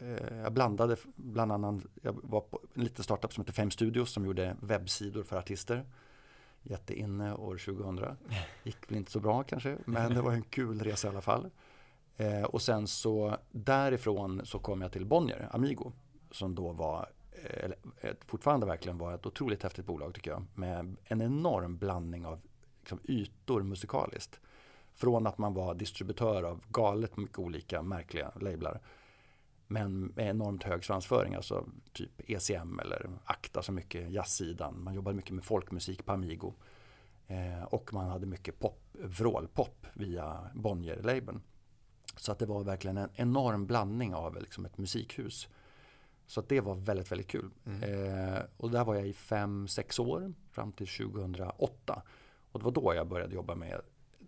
[0.00, 4.12] Eh, jag blandade bland annat, jag var på en liten startup som heter Fem Studios
[4.12, 5.84] som gjorde webbsidor för artister.
[6.62, 8.16] Jätteinne år 2000.
[8.64, 11.50] Gick väl inte så bra kanske, men det var en kul resa i alla fall.
[12.16, 15.92] Eh, och sen så därifrån så kom jag till Bonnier, Amigo,
[16.30, 20.44] som då var, eh, eller eh, fortfarande verkligen var ett otroligt häftigt bolag tycker jag.
[20.54, 22.40] Med en enorm blandning av
[22.80, 24.40] liksom, ytor musikaliskt.
[24.94, 28.80] Från att man var distributör av galet mycket olika märkliga lablar
[29.66, 34.84] men med enormt hög svansföring, alltså typ ECM eller ACTA, så mycket jazzsidan.
[34.84, 36.54] Man jobbade mycket med folkmusik på Amigo.
[37.26, 41.40] Eh, och man hade mycket pop, vrålpop via Bonnier-labeln.
[42.16, 45.48] Så att det var verkligen en enorm blandning av liksom ett musikhus.
[46.26, 47.50] Så att det var väldigt, väldigt kul.
[47.66, 47.82] Mm.
[47.82, 52.02] Eh, och där var jag i fem, sex år fram till 2008.
[52.52, 53.80] Och det var då jag började jobba med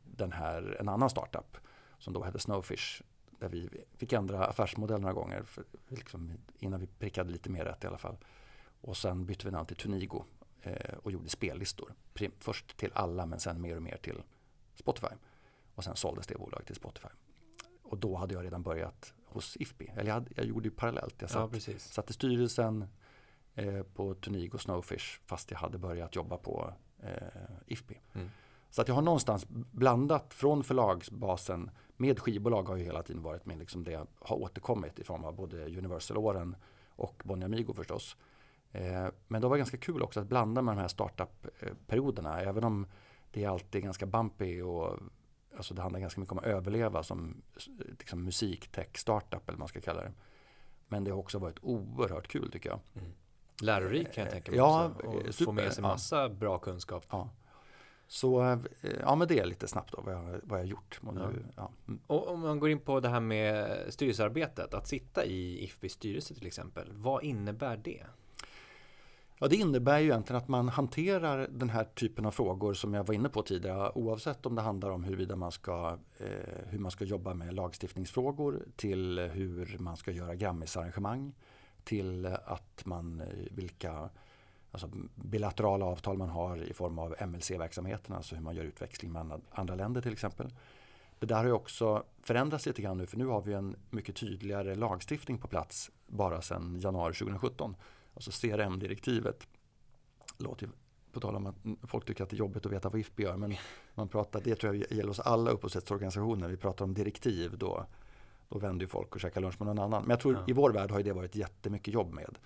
[0.05, 1.57] den här, en annan startup
[1.99, 3.03] som då hette Snowfish.
[3.39, 7.85] Där vi fick ändra affärsmodell några gånger för, liksom, innan vi prickade lite mer rätt
[7.85, 8.17] i alla fall.
[8.81, 10.25] Och sen bytte vi namn till Tunigo
[10.63, 11.95] eh, och gjorde spellistor.
[12.15, 14.23] Prim, först till alla men sen mer och mer till
[14.75, 15.15] Spotify.
[15.75, 17.09] Och sen såldes det bolaget till Spotify.
[17.83, 19.93] Och då hade jag redan börjat hos IFPI.
[19.97, 21.15] Eller jag, hade, jag gjorde ju parallellt.
[21.19, 22.87] Jag satt, ja, satt i styrelsen
[23.55, 27.13] eh, på Tunigo Snowfish fast jag hade börjat jobba på eh,
[27.67, 28.01] IFPI.
[28.15, 28.31] Mm.
[28.71, 33.47] Så att jag har någonstans blandat från förlagsbasen med skivbolag har ju hela tiden varit
[33.47, 36.57] med liksom det har återkommit i form av både Universal-åren
[36.89, 38.17] och Bonnier Amigo förstås.
[38.73, 42.41] Eh, men det var ganska kul också att blanda med de här startup-perioderna.
[42.41, 42.87] Även om
[43.31, 44.99] det är alltid ganska bumpy och
[45.57, 47.43] alltså det handlar ganska mycket om att överleva som
[47.99, 50.13] liksom musik, tech, startup eller vad man ska kalla det.
[50.89, 52.81] Men det har också varit oerhört kul tycker jag.
[52.95, 53.13] Mm.
[53.63, 55.07] Lärorik kan jag tänka mig ja, också.
[55.07, 56.29] Och super, få med sig massa ja.
[56.29, 57.07] bra kunskap.
[57.11, 57.31] Ja.
[58.09, 58.59] Så eh,
[59.01, 61.01] ja, men det är lite snabbt då vad jag, vad jag gjort.
[61.07, 61.71] Och, nu, ja.
[61.89, 62.01] Mm.
[62.07, 66.35] och om man går in på det här med styrelsearbetet, att sitta i IFBs styrelse
[66.35, 66.89] till exempel.
[66.93, 68.03] Vad innebär det?
[69.41, 73.07] Ja, det innebär ju egentligen att man hanterar den här typen av frågor som jag
[73.07, 73.93] var inne på tidigare.
[73.95, 76.27] Oavsett om det handlar om huruvida man ska, eh,
[76.67, 81.35] hur man ska jobba med lagstiftningsfrågor till hur man ska göra Grammisarrangemang
[81.85, 84.11] till att man, eh, vilka
[84.85, 89.41] alltså bilaterala avtal man har i form av MLC-verksamheten, alltså hur man gör utväxling med
[89.51, 90.51] andra länder till exempel.
[91.19, 94.17] Det där har ju också förändrats lite grann nu för nu har vi en mycket
[94.17, 97.77] tydligare lagstiftning på plats bara sedan januari 2017.
[98.15, 99.47] Alltså CRM-direktivet.
[100.39, 100.69] Låter
[101.13, 103.37] på tal om att folk tycker att det är jobbigt att veta vad IFB gör
[103.37, 103.55] men
[103.95, 106.49] man pratar, det tror jag gäller oss alla upphovsrättsorganisationer.
[106.49, 107.87] Vi pratar om direktiv då,
[108.49, 110.03] då vänder ju folk och käkar lunch med någon annan.
[110.03, 110.45] Men jag tror ja.
[110.47, 112.39] i vår värld har det varit jättemycket jobb med.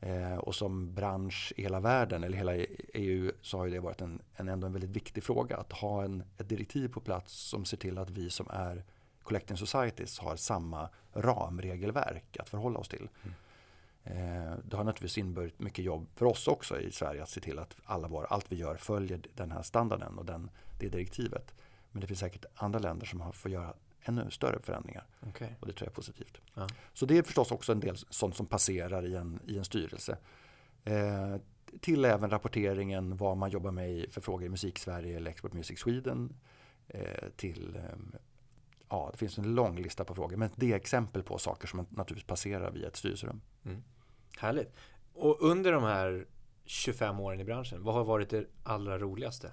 [0.00, 2.56] Eh, och som bransch i hela världen eller hela
[2.94, 5.56] EU så har det varit en, en, ändå en väldigt viktig fråga.
[5.56, 8.84] Att ha en, ett direktiv på plats som ser till att vi som är
[9.22, 13.08] Collecting Societies har samma ramregelverk att förhålla oss till.
[13.22, 13.34] Mm.
[14.04, 17.58] Eh, det har naturligtvis inneburit mycket jobb för oss också i Sverige att se till
[17.58, 21.54] att alla vår, allt vi gör följer den här standarden och den, det direktivet.
[21.90, 25.06] Men det finns säkert andra länder som har får göra ännu större förändringar.
[25.28, 25.48] Okay.
[25.60, 26.40] Och det tror jag är positivt.
[26.54, 26.68] Ja.
[26.92, 30.18] Så det är förstås också en del sånt som passerar i en, i en styrelse.
[30.84, 31.36] Eh,
[31.80, 36.34] till även rapporteringen vad man jobbar med för frågor i Musik-Sverige eller Export Music Sweden.
[36.88, 38.18] Eh, till, eh,
[38.88, 40.36] ja det finns en lång lista på frågor.
[40.36, 43.40] Men det är exempel på saker som naturligtvis passerar via ett styrelserum.
[43.64, 43.82] Mm.
[44.38, 44.74] Härligt.
[45.14, 46.26] Och under de här
[46.64, 49.50] 25 åren i branschen, vad har varit det allra roligaste?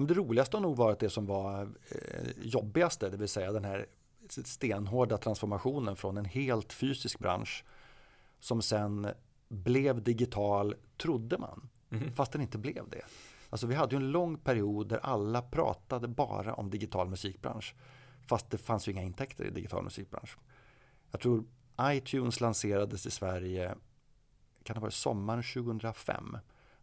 [0.00, 3.64] Men det roligaste har nog varit det som var eh, jobbigaste, det vill säga den
[3.64, 3.86] här
[4.28, 7.64] stenhårda transformationen från en helt fysisk bransch
[8.40, 9.08] som sen
[9.48, 12.14] blev digital, trodde man, mm.
[12.14, 13.02] fast den inte blev det.
[13.50, 17.74] Alltså vi hade ju en lång period där alla pratade bara om digital musikbransch.
[18.26, 20.38] Fast det fanns ju inga intäkter i digital musikbransch.
[21.10, 21.44] Jag tror
[21.80, 23.74] iTunes lanserades i Sverige,
[24.62, 26.38] kan det vara sommaren 2005.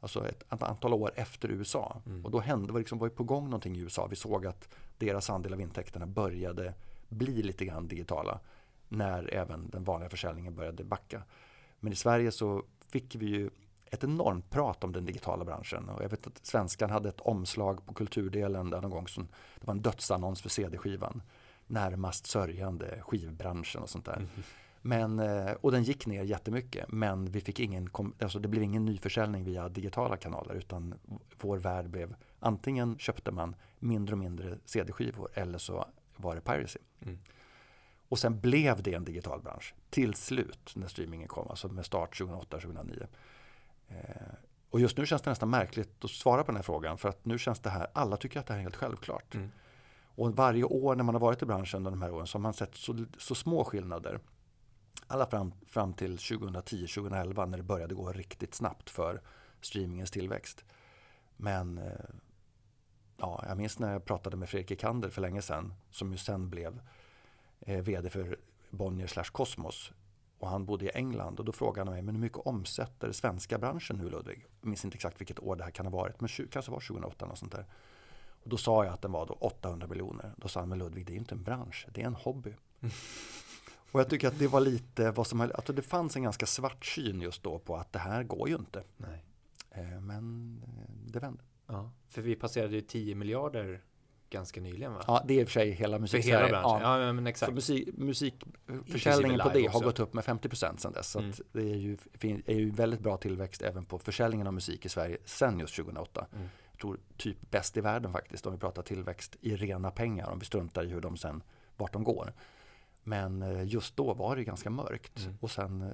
[0.06, 2.02] Alltså ett antal år efter USA.
[2.06, 2.26] Mm.
[2.26, 4.08] Och då hände, var liksom, var på gång någonting i USA.
[4.08, 6.74] Vi såg att deras andel av intäkterna började
[7.10, 8.40] bli lite grann digitala.
[8.88, 11.22] När även den vanliga försäljningen började backa.
[11.80, 13.50] Men i Sverige så fick vi ju
[13.86, 15.90] ett enormt prat om den digitala branschen.
[15.90, 19.28] Och jag vet att Svenskan hade ett omslag på kulturdelen där någon gång som
[19.60, 21.22] det var en dödsannons för CD-skivan.
[21.68, 24.18] Närmast sörjande skivbranschen och sånt där.
[24.18, 24.30] Mm.
[24.88, 28.86] Men, eh, och den gick ner jättemycket men vi fick ingen, alltså det blev ingen
[28.86, 30.96] nyförsäljning via digitala kanaler utan
[31.42, 36.80] vår värld blev antingen köpte man mindre och mindre CD-skivor eller så var det piracy.
[37.02, 37.20] Mm.
[38.10, 42.20] Och sen blev det en digital bransch till slut när streamingen kom, alltså med start
[42.20, 43.08] 2008-2009.
[43.88, 43.96] Eh,
[44.70, 47.26] och just nu känns det nästan märkligt att svara på den här frågan för att
[47.26, 49.36] nu känns det här, alla tycker att det här är helt självklart.
[49.36, 49.52] Mm.
[50.16, 52.54] Och varje år när man har varit i branschen de här åren så har man
[52.54, 54.20] sett så, så små skillnader
[55.08, 59.22] alla fram, fram till 2010-2011 när det började gå riktigt snabbt för
[59.62, 60.66] streamingens tillväxt.
[61.38, 61.92] Men eh,
[63.18, 66.50] ja, jag minns när jag pratade med Fredrik Ekander för länge sedan som ju sen
[66.50, 66.82] blev
[67.60, 68.40] eh, vd för
[68.70, 69.92] Bonnier slash Cosmos
[70.40, 73.58] och han bodde i England och då frågade han mig, men hur mycket omsätter svenska
[73.58, 74.46] branschen nu Ludvig?
[74.62, 77.26] Jag minns inte exakt vilket år det här kan ha varit, men kanske var 2008
[77.26, 77.66] något sånt där.
[78.44, 80.34] Och då sa jag att den var då 800 miljoner.
[80.38, 82.54] Då sa han, men Ludvig det är inte en bransch, det är en hobby.
[83.96, 86.86] Och jag tycker att det var lite vad som, alltså det fanns en ganska svart
[86.86, 88.84] syn just då på att det här går ju inte.
[88.98, 89.26] Nej.
[89.72, 91.44] Eh, men eh, det vände.
[91.68, 93.82] Ja, för vi passerade ju 10 miljarder
[94.30, 95.04] ganska nyligen va?
[95.08, 96.82] Ja, det är i och för sig hela för musik hela branschen?
[96.82, 97.50] Ja, ja men exakt.
[97.50, 99.88] Så musik, musikförsäljningen på det live har också.
[99.88, 101.10] gått upp med 50% sedan dess.
[101.12, 101.34] Så Mm.
[101.52, 101.98] det är ju,
[102.46, 106.28] är ju väldigt bra tillväxt även på försäljningen av musik i Sverige sen just 2008.
[106.34, 106.48] Mm.
[106.72, 110.30] Jag tror typ bäst i världen faktiskt om vi pratar tillväxt i rena pengar.
[110.30, 111.44] Om vi struntar i hur de sen,
[111.78, 112.34] vart de går.
[113.08, 115.20] Men eh, just då var det ganska mörkt.
[115.20, 115.38] Mm.
[115.42, 115.90] Och sen eh,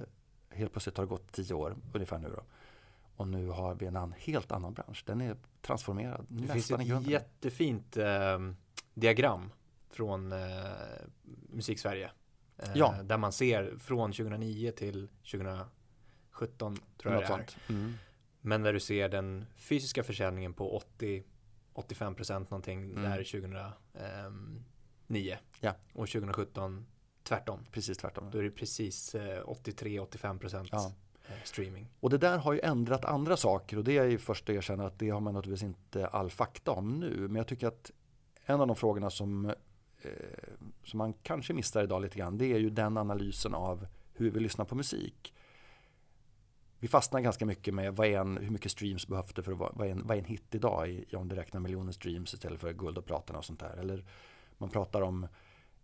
[0.56, 2.42] helt plötsligt har det gått tio år ungefär nu då.
[3.16, 5.02] Och nu har vi en helt annan bransch.
[5.06, 8.38] Den är transformerad Det finns ett jättefint eh,
[8.94, 9.52] diagram
[9.90, 10.38] från eh,
[11.48, 12.10] Musiksverige.
[12.58, 13.02] Eh, Ja.
[13.02, 17.46] Där man ser från 2009 till 2017 tror jag Något det är.
[17.76, 17.94] Mm.
[18.40, 21.24] Men där du ser den fysiska försäljningen på 80
[21.74, 23.02] 85% någonting Mm.
[23.02, 25.38] där 2009.
[25.60, 25.74] Ja.
[25.92, 26.86] Och 2017
[27.22, 27.58] tvärtom.
[27.72, 28.30] Precis tvärtom.
[28.30, 30.92] Då är det precis eh, 83-85% Ja.
[31.28, 31.86] eh, streaming.
[32.00, 34.86] Och det där har ju ändrat andra saker och det är ju först att erkänna
[34.86, 37.16] att det har man naturligtvis inte all fakta om nu.
[37.28, 37.90] Men jag tycker att
[38.44, 39.46] en av de frågorna som,
[40.02, 40.10] eh,
[40.84, 44.40] som man kanske missar idag lite grann det är ju den analysen av hur vi
[44.40, 45.34] lyssnar på musik.
[46.78, 49.72] Vi fastnar ganska mycket med vad en, hur mycket streams behövs det för att vara,
[49.74, 52.60] vad är en, vad är en hit idag i, om du räknar miljoner streams istället
[52.60, 53.76] för guld och platina och sånt där.
[53.76, 54.04] Eller
[54.58, 55.26] man pratar om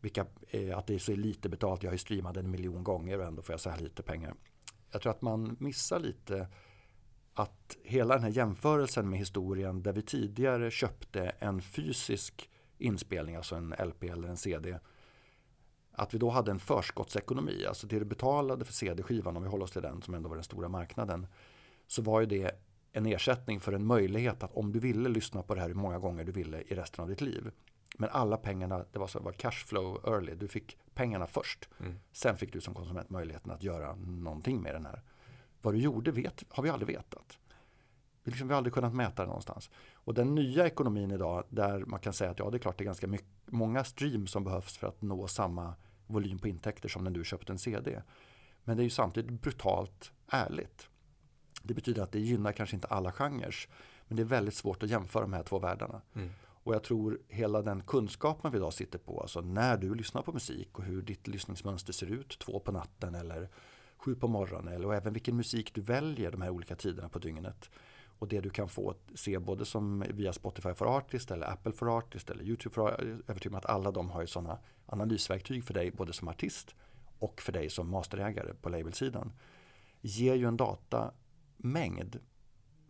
[0.00, 3.18] vilka, eh, att det är så lite betalt, jag har ju streamat en miljon gånger
[3.18, 4.34] och ändå får jag så här lite pengar
[4.90, 6.48] jag tror att man missar lite
[7.34, 13.54] att hela den här jämförelsen med historien där vi tidigare köpte en fysisk inspelning, alltså
[13.54, 14.78] en LP eller en CD.
[15.92, 19.64] Att vi då hade en förskottsekonomi, alltså det du betalade för CD-skivan, om vi håller
[19.64, 21.26] oss till den som ändå var den stora marknaden,
[21.86, 22.50] så var ju det
[22.92, 25.98] en ersättning för en möjlighet att om du ville lyssna på det här hur många
[25.98, 27.50] gånger du ville i resten av ditt liv.
[28.00, 31.68] Men alla pengarna, det var så det var cash flow early, du fick pengarna först.
[31.80, 31.94] Mm.
[32.12, 35.02] Sen fick du som konsument möjligheten att göra någonting med den här.
[35.62, 37.38] Vad du gjorde vet, har vi aldrig vetat.
[38.22, 39.70] Vi, liksom, vi har aldrig kunnat mäta det någonstans.
[39.94, 42.82] Och den nya ekonomin idag där man kan säga att ja, det är klart det
[42.82, 45.74] är ganska mycket, många streams som behövs för att nå samma
[46.06, 48.02] volym på intäkter som när du köpte en CD.
[48.64, 50.88] Men det är ju samtidigt brutalt ärligt.
[51.62, 53.54] Det betyder att det gynnar kanske inte alla genrer.
[54.08, 56.02] Men det är väldigt svårt att jämföra de här två världarna.
[56.14, 56.30] Mm.
[56.62, 60.32] Och jag tror hela den kunskapen vi idag sitter på, alltså när du lyssnar på
[60.32, 63.48] musik och hur ditt lyssningsmönster ser ut två på natten eller
[63.98, 67.18] sju på morgonen eller och även vilken musik du väljer de här olika tiderna på
[67.18, 67.70] dygnet.
[68.18, 71.98] Och det du kan få se både som via Spotify for Artist eller Apple for
[71.98, 73.02] Artist eller YouTube for Artist.
[73.02, 76.28] Jag är övertygad om att alla de har ju sådana analysverktyg för dig både som
[76.28, 76.74] artist
[77.18, 79.32] och för dig som masterägare på labelsidan.
[80.00, 82.16] Ger ju en datamängd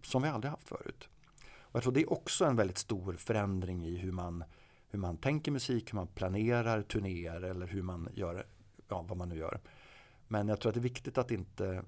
[0.02, 1.08] som vi aldrig haft förut.
[1.70, 4.44] Och jag tror det är också en väldigt stor förändring i hur man,
[4.90, 8.46] hur man tänker musik, hur man planerar turnéer eller hur man gör,
[8.88, 9.60] ja vad man nu gör.
[10.28, 11.84] Men jag tror att det är viktigt att inte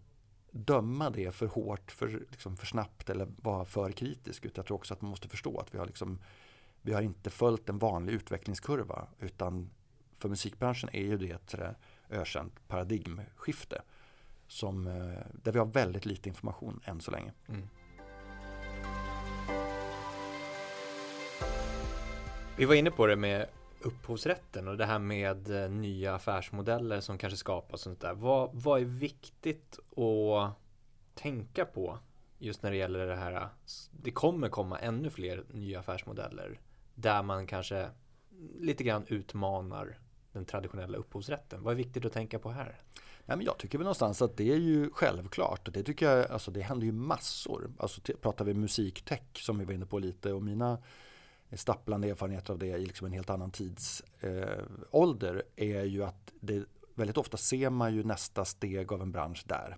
[0.51, 4.45] döma det för hårt, för, liksom för snabbt eller vara för kritisk.
[4.45, 6.19] Utan jag tror också att man måste förstå att vi har, liksom,
[6.83, 9.07] vi har inte följt en vanlig utvecklingskurva.
[9.19, 9.71] Utan
[10.19, 11.71] för musikbranschen är ju det ett eh,
[12.11, 13.83] ökänt paradigmskifte.
[14.47, 17.33] Som, eh, där vi har väldigt lite information än så länge.
[17.49, 17.69] Mm.
[22.61, 23.47] Vi var inne på det med
[23.81, 28.15] upphovsrätten och det här med eh, nya affärsmodeller som kanske skapas och sånt där.
[28.15, 30.53] Vad, vad är viktigt att
[31.15, 31.99] tänka på
[32.39, 33.49] just när det gäller det här?
[33.91, 36.61] Det kommer komma ännu fler nya affärsmodeller
[36.95, 37.89] där man kanske
[38.59, 39.99] lite grann utmanar
[40.33, 41.63] den traditionella upphovsrätten.
[41.63, 42.81] Vad är viktigt att tänka på här?
[43.25, 45.75] Nej, men jag tycker väl någonstans att det är ju självklart.
[45.75, 47.73] Det tycker jag, alltså det händer ju massor.
[47.79, 50.79] Alltså pratar vi musiktech som vi var inne på lite och mina
[51.59, 56.65] stapplande erfarenheter av det i liksom en helt annan tidsålder eh, är ju att det
[56.95, 59.77] väldigt ofta ser man ju nästa steg av en bransch där.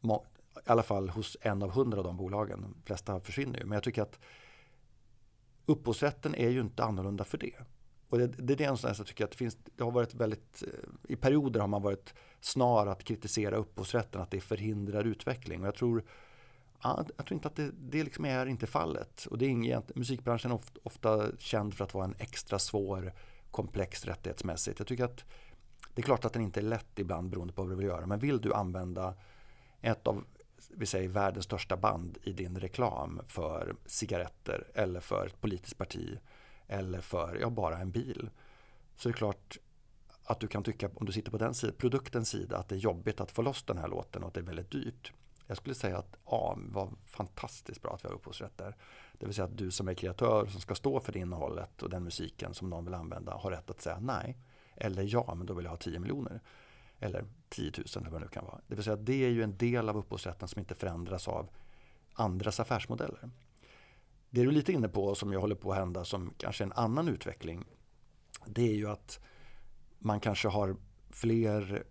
[0.00, 0.26] Må,
[0.56, 2.60] I alla fall hos en av hundra av de bolagen.
[2.60, 3.64] De flesta försvinner ju.
[3.64, 4.18] Men jag tycker att
[5.66, 7.54] upphovsrätten är ju inte annorlunda för det.
[8.08, 10.62] Och det, det är det som jag tycker att det finns, det har varit väldigt,
[10.62, 15.60] eh, i perioder har man varit snar att kritisera upphovsrätten, att det förhindrar utveckling.
[15.60, 16.04] Och jag tror,
[16.82, 19.26] ja, jag tror inte att det, det liksom är inte fallet.
[19.30, 23.12] Och det är inget, musikbranschen är ofta, ofta känd för att vara en extra svår,
[23.50, 24.78] komplex rättighetsmässigt.
[24.78, 25.24] Jag tycker att
[25.94, 28.06] det är klart att den inte är lätt ibland beroende på vad du vill göra.
[28.06, 29.14] Men vill du använda
[29.80, 30.24] ett av
[30.70, 36.18] vi säger världens största band i din reklam för cigaretter eller för ett politiskt parti
[36.66, 38.30] eller för ja, bara en bil.
[38.96, 39.58] Så det är klart
[40.24, 42.78] att du kan tycka, om du sitter på den sida, produktens sida, att det är
[42.78, 45.12] jobbigt att få loss den här låten och att det är väldigt dyrt.
[45.46, 48.76] Jag skulle säga att ja, var fantastiskt bra att vi har upphovsrätt där.
[49.12, 51.90] Det vill säga att du som är kreatör som ska stå för det innehållet och
[51.90, 54.38] den musiken som någon vill använda har rätt att säga nej.
[54.74, 56.40] Eller ja, men då vill jag ha 10 miljoner.
[56.98, 58.60] Eller 10 000 eller vad det nu kan vara.
[58.66, 61.50] Det vill säga att det är ju en del av upphovsrätten som inte förändras av
[62.14, 63.30] andras affärsmodeller.
[64.30, 66.72] Det du är lite inne på som jag håller på att hända som kanske en
[66.72, 67.64] annan utveckling.
[68.46, 69.20] Det är ju att
[69.98, 70.76] man kanske har
[71.10, 71.84] fler,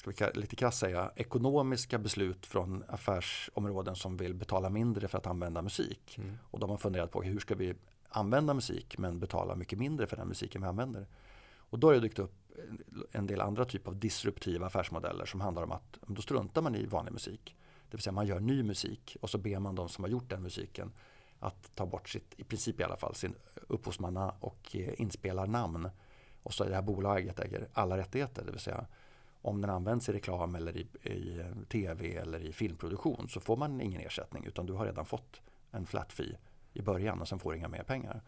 [0.00, 5.26] ska vi lite krasst säga, ekonomiska beslut från affärsområden som vill betala mindre för att
[5.26, 6.18] använda musik.
[6.18, 6.38] Mm.
[6.42, 7.74] Och de har funderat på hur ska vi
[8.08, 11.06] använda musik men betala mycket mindre för den musiken vi använder.
[11.56, 12.34] Och då har det dykt upp
[13.12, 16.86] en del andra typer av disruptiva affärsmodeller som handlar om att då struntar man i
[16.86, 17.56] vanlig musik.
[17.90, 20.30] Det vill säga man gör ny musik och så ber man de som har gjort
[20.30, 20.92] den musiken
[21.38, 23.34] att ta bort sitt, i princip i alla fall, sin
[23.68, 25.90] upphovsmanna och eh, inspelarnamn.
[26.42, 28.86] Och så är det här bolaget äger alla rättigheter, det vill säga
[29.42, 33.56] om den används i reklam eller i, i eh, tv eller i filmproduktion så får
[33.56, 36.38] man ingen ersättning utan du har redan fått en flat fee
[36.72, 38.22] i början och sen får du inga mer pengar.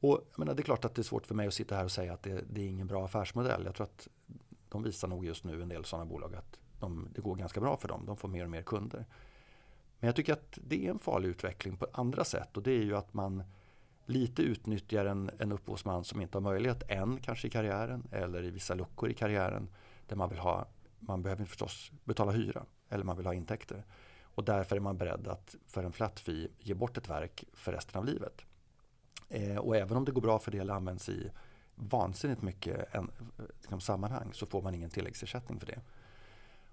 [0.00, 1.92] Och menar, det är klart att det är svårt för mig att sitta här och
[1.92, 3.62] säga att det, det är ingen bra affärsmodell.
[3.64, 4.08] Jag tror att
[4.68, 7.76] de visar nog just nu en del sådana bolag att de, det går ganska bra
[7.76, 8.06] för dem.
[8.06, 9.06] De får mer och mer kunder.
[9.98, 12.82] Men jag tycker att det är en farlig utveckling på andra sätt och det är
[12.82, 13.42] ju att man
[14.06, 18.50] lite utnyttjar en, en upphovsman som inte har möjlighet än kanske i karriären eller i
[18.50, 19.68] vissa luckor i karriären
[20.12, 20.66] där man vill ha,
[20.98, 23.84] man behöver förstås betala hyra eller man vill ha intäkter.
[24.22, 27.72] Och därför är man beredd att för en flat fee ge bort ett verk för
[27.72, 28.44] resten av livet.
[29.28, 31.30] Eh, och även om det går bra för det eller används i
[31.74, 33.10] vansinnigt mycket en,
[33.60, 35.80] liksom, sammanhang så får man ingen tilläggsersättning för det.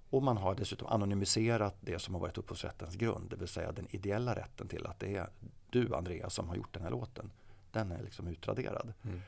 [0.10, 3.88] Och man har dessutom anonymiserat det som har varit upphovsrättens grund, det vill säga den
[3.90, 5.30] ideella rätten till att det är
[5.70, 7.32] du Andreas som har gjort den här låten.
[7.72, 8.94] Den är liksom utraderad.
[9.04, 9.22] Mm.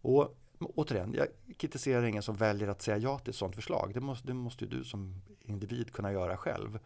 [0.00, 3.94] Och återigen, jag kritiserar ingen som väljer att säga ja till ett sådant förslag.
[3.94, 6.78] Det måste, det måste ju du som individ kunna göra själv.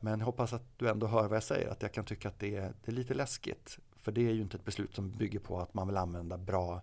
[0.00, 2.38] Men jag hoppas att du ändå hör vad jag säger, att jag kan tycka att
[2.38, 3.78] det är, det är lite läskigt.
[3.96, 6.82] För det är ju inte ett beslut som bygger på att man vill använda bra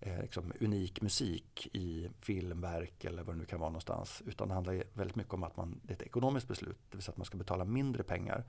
[0.00, 4.22] eh, liksom unik musik i filmverk eller vad det nu kan vara någonstans.
[4.26, 7.04] Utan det handlar väldigt mycket om att man, det är ett ekonomiskt beslut, det vill
[7.04, 8.44] säga att man ska betala mindre pengar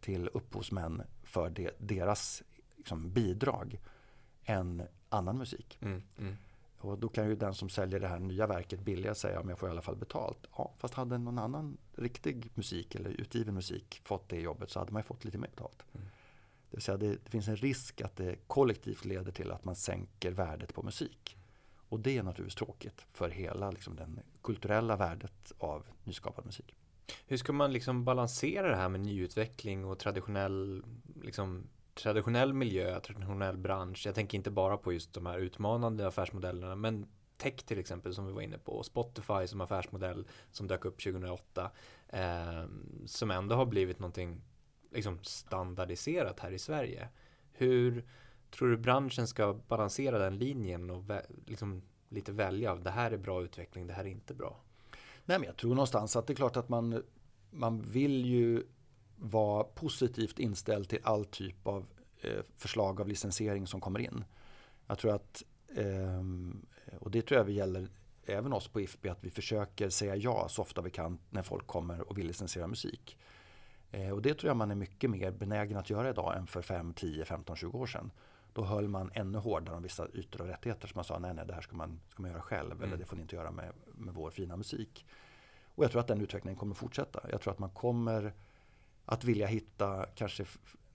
[0.00, 2.42] till upphovsmän för det, deras
[2.76, 3.80] liksom, bidrag
[4.44, 5.78] än annan musik.
[5.80, 6.36] Mm, mm.
[6.78, 9.58] Och då kan ju den som säljer det här nya verket billigare säga om jag
[9.58, 10.46] får i alla fall betalt.
[10.56, 14.92] Ja, fast hade någon annan riktig musik eller utgiven musik fått det jobbet så hade
[14.92, 15.84] man fått lite mer betalt.
[15.94, 16.06] Mm.
[16.70, 19.76] Det vill säga det, det, finns en risk att det kollektivt leder till att man
[19.76, 21.36] sänker värdet på musik.
[21.88, 24.08] Och det är naturligtvis tråkigt för hela liksom, det
[24.42, 26.76] kulturella värdet av nyskapad musik.
[27.26, 30.82] Hur ska man liksom balansera det här med nyutveckling och traditionell,
[31.22, 34.06] liksom, traditionell miljö, traditionell bransch?
[34.06, 38.26] Jag tänker inte bara på just de här utmanande affärsmodellerna, men tech till exempel som
[38.26, 41.70] vi var inne på, Spotify som affärsmodell som dök upp 2008,
[42.08, 42.64] eh,
[43.06, 44.42] som ändå har blivit någonting
[44.90, 47.08] liksom standardiserat här i Sverige.
[47.52, 48.04] Hur
[48.50, 51.04] tror du branschen ska balansera den linjen och
[51.46, 54.60] liksom lite välja av det här är bra utveckling, det här är inte bra?
[55.24, 57.02] Nej, men jag tror någonstans att det är klart att man,
[57.50, 58.62] man vill ju
[59.16, 61.86] vara positivt inställd till all typ av
[62.20, 64.24] eh, förslag av licensiering som kommer in.
[64.86, 65.42] Jag tror att,
[65.76, 66.22] eh,
[67.00, 67.88] och det tror jag vi gäller
[68.26, 71.66] även oss på IFB, att vi försöker säga ja så ofta vi kan när folk
[71.66, 73.18] kommer och vill licensiera musik.
[73.90, 76.62] Eh, och det tror jag man är mycket mer benägen att göra idag än för
[76.62, 78.10] 5, 10, 15, 20 år sedan.
[78.52, 81.46] Då höll man ännu hårdare om vissa ytor och rättigheter som man sa nej, nej,
[81.46, 82.84] det här ska man, ska man göra själv mm.
[82.84, 85.06] eller det får ni inte göra med, med vår fina musik.
[85.74, 87.20] Och jag tror att den utvecklingen kommer fortsätta.
[87.30, 88.32] Jag tror att man kommer
[89.06, 90.44] att vilja hitta kanske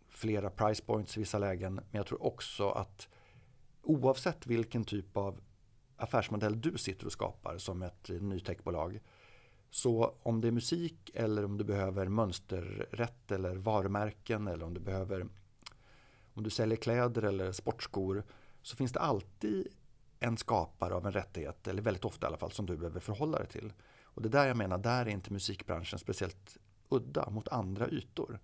[0.09, 1.75] flera price points i vissa lägen.
[1.75, 3.07] Men jag tror också att
[3.81, 5.41] oavsett vilken typ av
[5.97, 8.99] affärsmodell du sitter och skapar som ett nytechbolag
[9.69, 14.79] så om det är musik eller om du behöver mönsterrätt eller varumärken eller om du
[14.79, 15.27] behöver
[16.33, 18.23] om du säljer kläder eller sportskor
[18.61, 19.67] så finns det alltid
[20.19, 23.37] en skapare av en rättighet, eller väldigt ofta i alla fall, som du behöver förhålla
[23.37, 23.73] dig till.
[24.03, 26.57] Och det där jag menar, där är inte musikbranschen speciellt
[26.91, 28.39] udda mot andra ytor.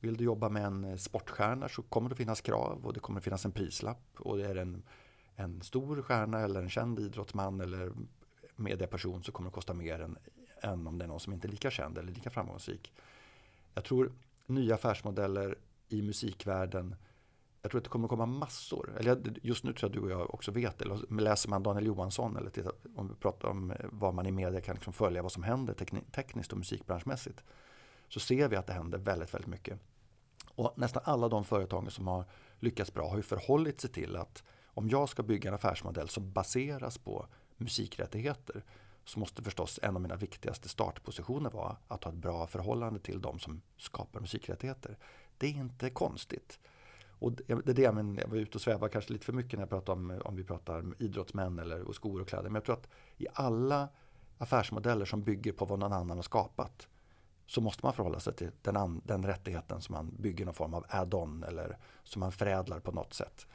[0.00, 3.20] Vill du jobba med en eh, sportstjärna så kommer det finnas krav och det kommer
[3.20, 4.06] finnas en prislapp.
[4.18, 4.82] Och det är en,
[5.36, 7.92] en stor stjärna eller en känd idrottsman eller
[8.56, 10.18] medieperson så kommer det kosta mer än
[10.62, 12.92] än om det är någon som inte är lika känd eller lika framgångsrik.
[13.74, 14.12] Jag tror
[14.46, 16.96] nya affärsmodeller i musikvärlden
[17.62, 18.96] jag tror att det kommer komma massor.
[18.98, 20.84] Eller just nu tror jag att du och jag också vet det.
[20.84, 24.30] Eller läser man Daniel Johansson eller tittar, om vi pratar om eh, vad man i
[24.30, 25.74] media kan liksom följa vad som händer
[26.10, 27.44] tekniskt och musikbranschmässigt.
[28.10, 29.78] Så ser vi att det händer väldigt, väldigt mycket.
[30.54, 32.24] Och nästan alla de företagen som har
[32.58, 36.32] lyckats bra har ju förhållit sig till att om jag ska bygga en affärsmodell som
[36.32, 38.64] baseras på musikrättigheter
[39.04, 43.20] så måste förstås en av mina viktigaste startpositioner vara att ha ett bra förhållande till
[43.20, 44.98] de som skapar musikrättigheter.
[45.38, 46.58] Det är inte konstigt.
[47.08, 49.52] Och det är det jag, men, jag var ute och svävade kanske lite för mycket
[49.52, 52.44] när jag pratade om, om vi pratar om idrottsmän eller och skor och kläder.
[52.44, 53.88] Men jag tror att i alla
[54.38, 56.88] affärsmodeller som bygger på vad någon annan har skapat
[57.50, 60.74] så måste man förhålla sig till den, an, den rättigheten som man bygger någon form
[60.74, 63.46] av add-on eller som man förädlar på något sätt.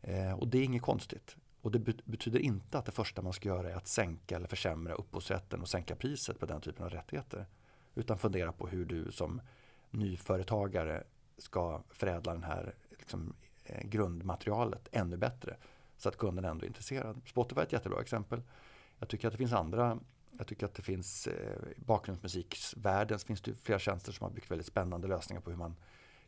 [0.00, 1.36] Eh, och det är inget konstigt.
[1.60, 4.94] Och det betyder inte att det första man ska göra är att sänka eller försämra
[4.94, 7.46] upphovsrätten och sänka priset på den typen av rättigheter.
[7.94, 9.40] Utan fundera på hur du som
[9.90, 11.04] nyföretagare
[11.38, 15.56] ska förädla den här liksom, eh, grundmaterialet ännu bättre.
[15.96, 17.20] Så att kunden ändå är intresserad.
[17.26, 18.42] Spotify är ett jättebra exempel.
[18.98, 19.98] Jag tycker att det finns andra
[20.38, 24.66] jag tycker att det finns eh, bakgrundsmusiksvärlden finns det flera tjänster som har byggt väldigt
[24.66, 25.76] spännande lösningar på hur man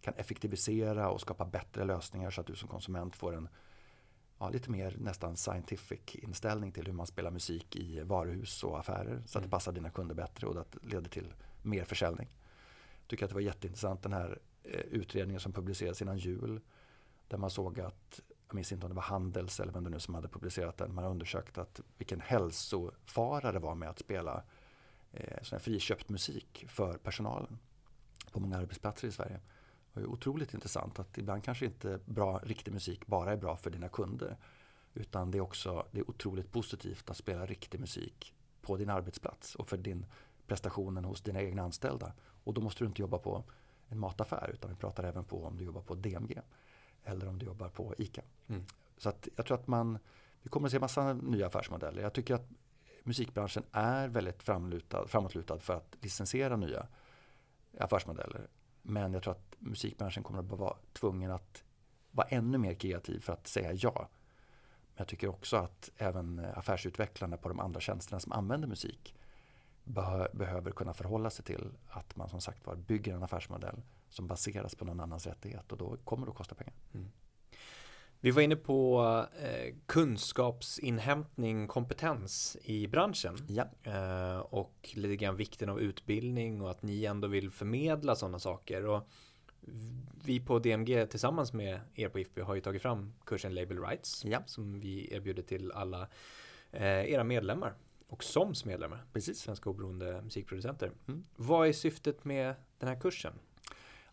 [0.00, 3.48] kan effektivisera och skapa bättre lösningar så att du som konsument får en
[4.38, 9.22] ja, lite mer nästan scientific inställning till hur man spelar musik i varuhus och affärer
[9.26, 9.50] så att det mm.
[9.50, 12.28] passar dina kunder bättre och att det leder till mer försäljning.
[13.00, 16.60] Jag tycker att det var jätteintressant den här eh, utredningen som publicerades innan jul
[17.28, 20.00] där man såg att jag minns inte om det var Handels eller vem det nu
[20.00, 20.94] som hade publicerat den.
[20.94, 24.42] Man har undersökt att vilken hälsofara det var med att spela
[25.12, 27.58] eh, sån friköpt musik för personalen
[28.32, 29.40] på många arbetsplatser i Sverige.
[29.92, 33.70] Det var otroligt intressant att ibland kanske inte bra, riktig musik bara är bra för
[33.70, 34.36] dina kunder.
[34.94, 39.54] Utan det är också det är otroligt positivt att spela riktig musik på din arbetsplats
[39.54, 40.06] och för din
[40.46, 42.12] prestationen hos dina egna anställda.
[42.44, 43.44] Och då måste du inte jobba på
[43.88, 46.40] en mataffär utan vi pratar även på om du jobbar på DMG
[47.06, 48.22] eller om du jobbar på ICA.
[48.48, 48.64] Mm.
[48.98, 49.98] Så att jag tror att man,
[50.42, 52.02] vi kommer att se massa nya affärsmodeller.
[52.02, 52.48] Jag tycker att
[53.02, 56.86] musikbranschen är väldigt framlutad, framåtlutad för att licensiera nya
[57.78, 58.48] affärsmodeller.
[58.82, 61.62] Men jag tror att musikbranschen kommer att vara tvungen att
[62.10, 64.08] vara ännu mer kreativ för att säga ja.
[64.88, 69.14] Men jag tycker också att även affärsutvecklarna på de andra tjänsterna som använder musik
[70.32, 74.74] behöver kunna förhålla sig till att man som sagt var bygger en affärsmodell som baseras
[74.74, 76.74] på någon annans rättighet och då kommer det att kosta pengar.
[76.94, 77.10] Mm.
[78.20, 79.02] Vi var inne på
[79.42, 83.36] eh, kunskapsinhämtning, kompetens i branschen.
[83.48, 83.64] Ja.
[83.82, 88.86] Eh, och lite grann vikten av utbildning och att ni ändå vill förmedla sådana saker.
[88.86, 89.08] Och
[90.24, 94.24] vi på DMG tillsammans med er på IFP har ju tagit fram kursen Label Rights
[94.24, 94.42] ja.
[94.46, 96.08] som vi erbjuder till alla
[96.70, 97.74] eh, era medlemmar
[98.08, 99.04] och SOMs medlemmar.
[99.12, 99.38] Precis.
[99.38, 100.92] Svenska oberoende musikproducenter.
[101.08, 101.24] Mm.
[101.36, 103.32] Vad är syftet med den här kursen?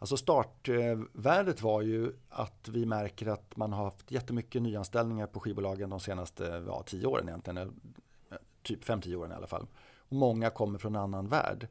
[0.03, 5.89] Alltså startvärdet var ju att vi märker att man har haft jättemycket nyanställningar på skivbolagen
[5.89, 7.57] de senaste ja, tio åren egentligen.
[7.57, 9.67] Eh, typ 5-10 åren i alla fall.
[9.97, 11.67] Och många kommer från en annan värld.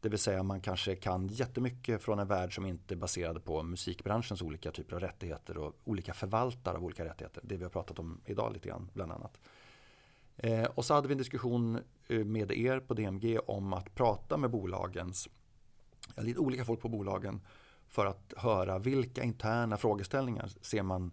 [0.00, 3.62] Det vill säga man kanske kan jättemycket från en värld som inte är baserad på
[3.62, 7.42] musikbranschens olika typer av rättigheter och olika förvaltare av olika rättigheter.
[7.44, 9.40] Det vi har pratat om idag lite grann bland annat.
[10.36, 11.78] Eh, och så hade vi en diskussion
[12.08, 15.28] eh, med er på DMG om att prata med bolagens,
[16.16, 17.40] lite olika folk på bolagen
[17.92, 21.10] för att höra vilka interna frågeställningar ser man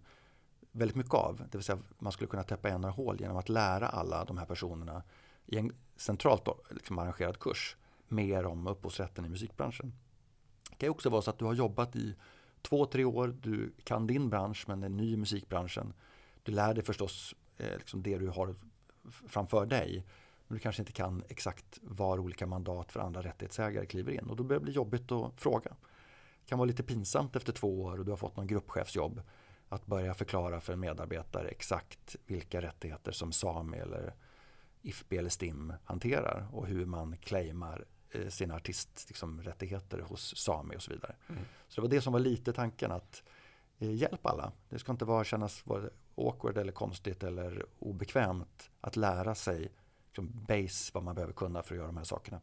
[0.72, 1.36] väldigt mycket av.
[1.50, 4.38] Det vill säga man skulle kunna täppa igen några hål genom att lära alla de
[4.38, 5.02] här personerna
[5.46, 7.76] i en centralt liksom arrangerad kurs
[8.08, 9.92] mer om upphovsrätten i musikbranschen.
[10.70, 12.16] Det kan också vara så att du har jobbat i
[12.62, 15.92] två, tre år, du kan din bransch men är ny i musikbranschen.
[16.42, 18.54] Du lär dig förstås eh, liksom det du har
[19.28, 20.06] framför dig.
[20.46, 24.36] Men du kanske inte kan exakt var olika mandat för andra rättighetsägare kliver in och
[24.36, 25.76] då börjar det bli jobbigt att fråga
[26.50, 29.22] kan vara lite pinsamt efter två år och du har fått någon gruppchefsjobb
[29.68, 34.14] att börja förklara för en medarbetare exakt vilka rättigheter som Sami eller
[34.82, 40.82] IFB eller STIM hanterar och hur man claimar eh, sina artisträttigheter liksom, hos Sami och
[40.82, 41.16] så vidare.
[41.28, 41.42] Mm.
[41.68, 43.22] Så det var det som var lite tanken att
[43.78, 44.52] eh, hjälp alla.
[44.68, 49.72] Det ska inte vara kännas vara awkward eller konstigt eller obekvämt att lära sig
[50.06, 52.40] liksom base vad man behöver kunna för att göra de här sakerna.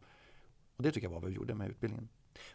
[0.76, 2.10] Och det tycker jag var vad vi gjorde med utbildningen.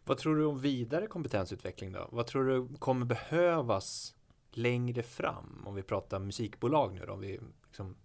[0.04, 2.08] Vad tror du om vidare kompetensutveckling då?
[2.12, 4.14] Vad tror du kommer behövas
[4.50, 5.62] längre fram?
[5.66, 7.96] Om vi pratar musikbolag nu då, om vi liksom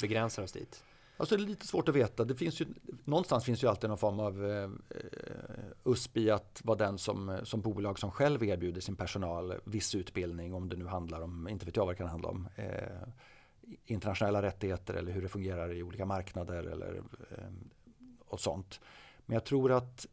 [0.00, 0.84] begränsar oss dit.
[1.16, 2.24] Alltså det är lite svårt att veta.
[2.24, 2.66] Det finns ju,
[3.04, 4.70] någonstans finns ju alltid någon form av eh,
[5.84, 10.54] USP i att vara den som, som bolag som själv erbjuder sin personal viss utbildning.
[10.54, 13.08] Om det nu handlar om, inte vet jag vad det kan handla om, eh,
[13.84, 17.44] internationella rättigheter eller hur det fungerar i olika marknader eller eh,
[18.28, 18.80] och sånt.
[19.26, 20.06] Men jag tror att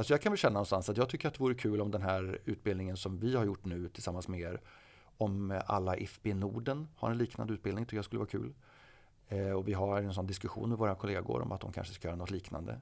[0.00, 2.02] Alltså jag kan väl känna någonstans att jag tycker att det vore kul om den
[2.02, 4.60] här utbildningen som vi har gjort nu tillsammans med er.
[5.16, 8.54] Om alla IFB Norden har en liknande utbildning tycker jag skulle vara kul.
[9.28, 12.08] Eh, och vi har en sån diskussion med våra kollegor om att de kanske ska
[12.08, 12.80] göra något liknande.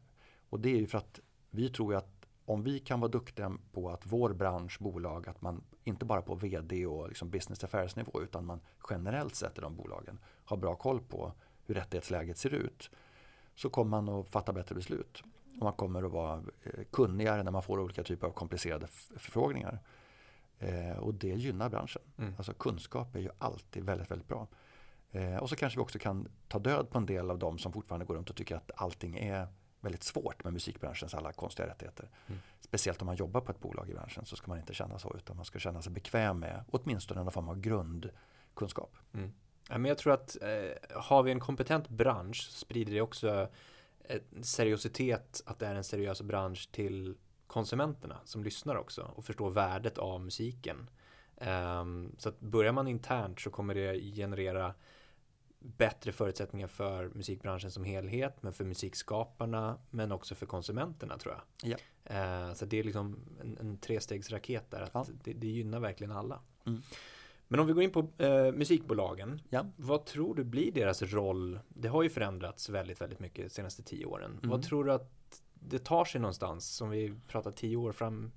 [0.49, 3.91] Och det är ju för att vi tror att om vi kan vara duktiga på
[3.91, 8.23] att vår bransch, bolag, att man inte bara på vd och liksom business affairs nivå
[8.23, 8.61] utan man
[8.91, 11.33] generellt sett i de bolagen har bra koll på
[11.67, 12.91] hur rättighetsläget ser ut.
[13.55, 15.23] Så kommer man att fatta bättre beslut.
[15.59, 18.87] Och man kommer att vara eh, kunnigare när man får olika typer av komplicerade
[19.17, 19.79] förfrågningar.
[20.59, 22.03] Eh, och det gynnar branschen.
[22.19, 22.35] Mm.
[22.37, 24.47] Alltså kunskap är ju alltid väldigt, väldigt bra.
[25.11, 27.73] Eh, och så kanske vi också kan ta död på en del av dem som
[27.73, 29.49] fortfarande går runt och tycker att allting är
[29.81, 32.11] väldigt svårt med musikbranschens alla konstiga rättigheter.
[32.27, 32.41] Mm.
[32.61, 35.15] Speciellt om man jobbar på ett bolag i branschen så ska man inte känna så
[35.17, 38.97] utan man ska känna sig bekväm med åtminstone någon form av grundkunskap.
[39.15, 39.33] Mm.
[39.69, 43.49] Ja, men jag tror att eh, har vi en kompetent bransch sprider det också
[44.43, 49.99] seriositet att det är en seriös bransch till konsumenterna som lyssnar också och förstår värdet
[49.99, 50.91] av musiken.
[51.37, 54.75] Um, så att börjar man internt så kommer det generera
[55.59, 61.71] bättre förutsättningar för musikbranschen som helhet, men för musikskaparna, men också för konsumenterna tror jag.
[61.71, 61.77] Ja.
[62.11, 65.07] Uh, så det är liksom en, en trestegsraket där, att ja.
[65.25, 66.41] det, det, gynnar verkligen alla.
[66.67, 66.83] Mm.
[67.49, 69.67] Men om vi går in på uh, musikbolagen, ja.
[69.77, 71.59] vad tror du blir deras roll?
[71.69, 74.31] Det har ju förändrats väldigt, väldigt mycket de senaste tio åren.
[74.31, 74.51] Mm.
[74.51, 75.13] Vad tror du att
[75.55, 78.33] det tar sig någonstans, som vi pratar tio år fram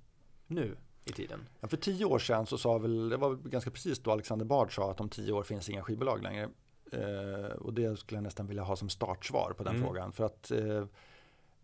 [0.46, 0.76] nu?
[1.04, 1.48] i tiden?
[1.60, 4.74] Ja, för tio år sedan så sa väl, det var ganska precis då Alexander Bard
[4.74, 6.48] sa att om tio år finns inga skivbolag längre.
[6.92, 9.86] Eh, och det skulle jag nästan vilja ha som startsvar på den mm.
[9.86, 10.12] frågan.
[10.12, 10.84] För att eh,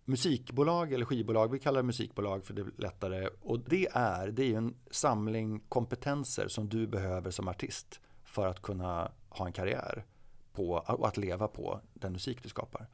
[0.08, 3.28] musikbolag eller skivbolag, vi kallar det musikbolag för det är lättare.
[3.40, 8.62] Och det är, det är en samling kompetenser som du behöver som artist för att
[8.62, 10.04] kunna ha en karriär
[10.52, 12.86] på, och att leva på den musik du skapar.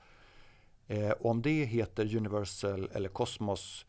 [0.87, 3.87] Eh, om det heter Universal eller Cosmos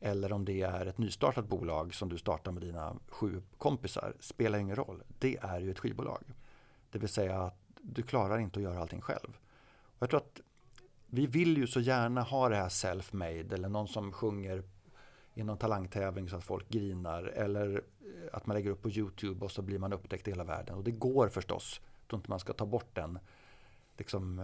[0.00, 4.58] eller om det är ett nystartat bolag som du startar med dina sju kompisar spelar
[4.58, 5.02] ingen roll.
[5.18, 6.22] Det är ju ett skivbolag.
[6.90, 9.38] Det vill säga att du klarar inte att göra allting själv.
[9.82, 10.40] Och jag tror att
[11.10, 14.62] vi vill ju så gärna ha det här self-made eller någon som sjunger
[15.34, 17.82] i någon talangtävling så att folk grinar eller
[18.32, 20.76] att man lägger upp på Youtube och så blir man upptäckt i hela världen.
[20.76, 21.80] Och det går förstås.
[21.82, 23.18] Jag tror inte man ska ta bort den
[23.96, 24.38] liksom,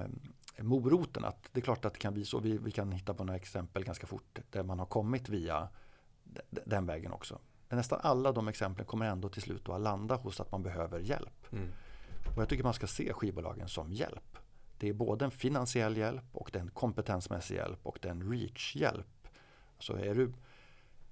[0.57, 1.25] eh, moroten.
[1.25, 2.39] Att det är klart att det kan bli så.
[2.39, 5.69] Vi, vi kan hitta på några exempel ganska fort där man har kommit via
[6.51, 7.39] den vägen också.
[7.69, 11.01] Men nästan alla de exemplen kommer ändå till slut att landa hos att man behöver
[11.01, 11.53] hjälp.
[11.53, 11.69] Mm.
[12.37, 14.39] Och jag tycker man ska se skivbolagen som hjälp.
[14.79, 19.29] Det är både en finansiell hjälp och den kompetensmässig hjälp och den reach-hjälp.
[19.79, 20.33] Så är du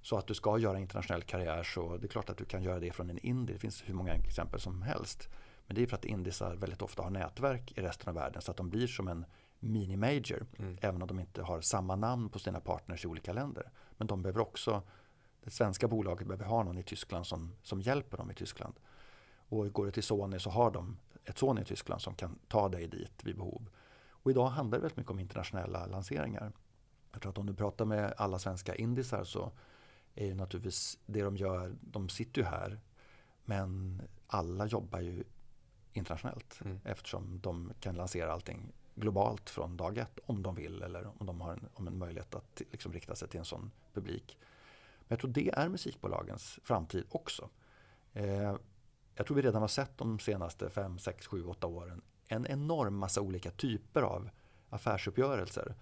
[0.01, 2.79] så att du ska göra internationell karriär så det är klart att du kan göra
[2.79, 3.53] det från en indie.
[3.53, 5.29] Det finns hur många exempel som helst.
[5.67, 8.51] Men det är för att indisar väldigt ofta har nätverk i resten av världen så
[8.51, 9.25] att de blir som en
[9.59, 10.45] mini-major.
[10.59, 10.77] Mm.
[10.81, 13.71] Även om de inte har samma namn på sina partners i olika länder.
[13.97, 14.81] Men de behöver också,
[15.43, 18.73] det svenska bolaget behöver ha någon i Tyskland som, som hjälper dem i Tyskland.
[19.49, 22.69] Och går det till Sony så har de ett Sony i Tyskland som kan ta
[22.69, 23.69] dig dit vid behov.
[24.09, 26.51] Och idag handlar det väldigt mycket om internationella lanseringar.
[27.11, 29.51] Jag tror att om du pratar med alla svenska indisar så
[30.15, 32.79] är ju naturligtvis det de gör, de sitter ju här
[33.45, 35.23] men alla jobbar ju
[35.93, 36.79] internationellt mm.
[36.83, 41.41] eftersom de kan lansera allting globalt från dag ett om de vill eller om de
[41.41, 44.37] har en, om en möjlighet att liksom rikta sig till en sån publik.
[44.99, 47.49] Men jag tror det är musikbolagens framtid också.
[48.13, 48.55] Eh,
[49.15, 52.97] jag tror vi redan har sett de senaste 5, 6, 7, 8 åren en enorm
[52.97, 54.29] massa olika typer av
[54.69, 55.75] affärsuppgörelser.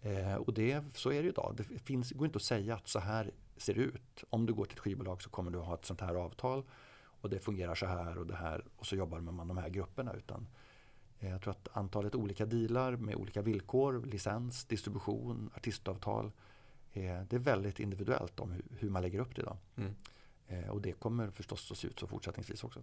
[0.00, 1.54] Eh, och det, så är det idag.
[1.56, 4.24] Det finns, går inte att säga att så här ser det ut.
[4.30, 6.64] Om du går till ett skivbolag så kommer du ha ett sånt här avtal
[7.20, 9.68] och det fungerar så här och det här och så jobbar man med de här
[9.68, 10.12] grupperna.
[10.12, 10.46] Utan
[11.18, 16.32] eh, jag tror att antalet olika dealar med olika villkor, licens, distribution, artistavtal.
[16.92, 19.56] Eh, det är väldigt individuellt om hur man lägger upp det idag.
[19.76, 19.94] Mm.
[20.48, 22.82] Eh, och det kommer förstås att se ut så fortsättningsvis också.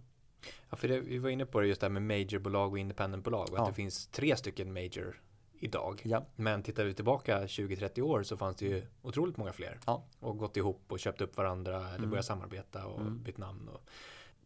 [0.70, 3.52] Ja, för det, vi var inne på det just det här med majorbolag och independentbolag
[3.52, 3.62] och ja.
[3.62, 5.20] att det finns tre stycken major
[5.58, 6.02] idag.
[6.04, 6.24] Ja.
[6.36, 9.78] Men tittar vi tillbaka 20-30 år så fanns det ju otroligt många fler.
[9.86, 10.04] Ja.
[10.20, 12.10] Och gått ihop och köpt upp varandra eller mm.
[12.10, 13.22] börjat samarbeta och mm.
[13.22, 13.68] bytt namn.
[13.68, 13.80] Och,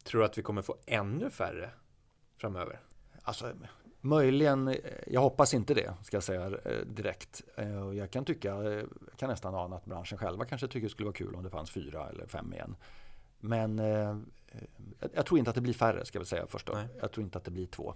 [0.02, 1.70] Tror du att vi kommer få ännu färre
[2.36, 2.80] framöver?
[3.22, 3.52] Alltså,
[4.00, 7.42] möjligen, jag hoppas inte det, ska jag säga eh, direkt.
[7.56, 11.06] Eh, jag kan tycka, jag kan nästan ana att branschen själva kanske tycker det skulle
[11.06, 12.76] vara kul om det fanns fyra eller fem igen.
[13.40, 14.18] Men eh,
[15.14, 16.70] jag tror inte att det blir färre, ska jag säga först.
[17.00, 17.94] Jag tror inte att det blir två.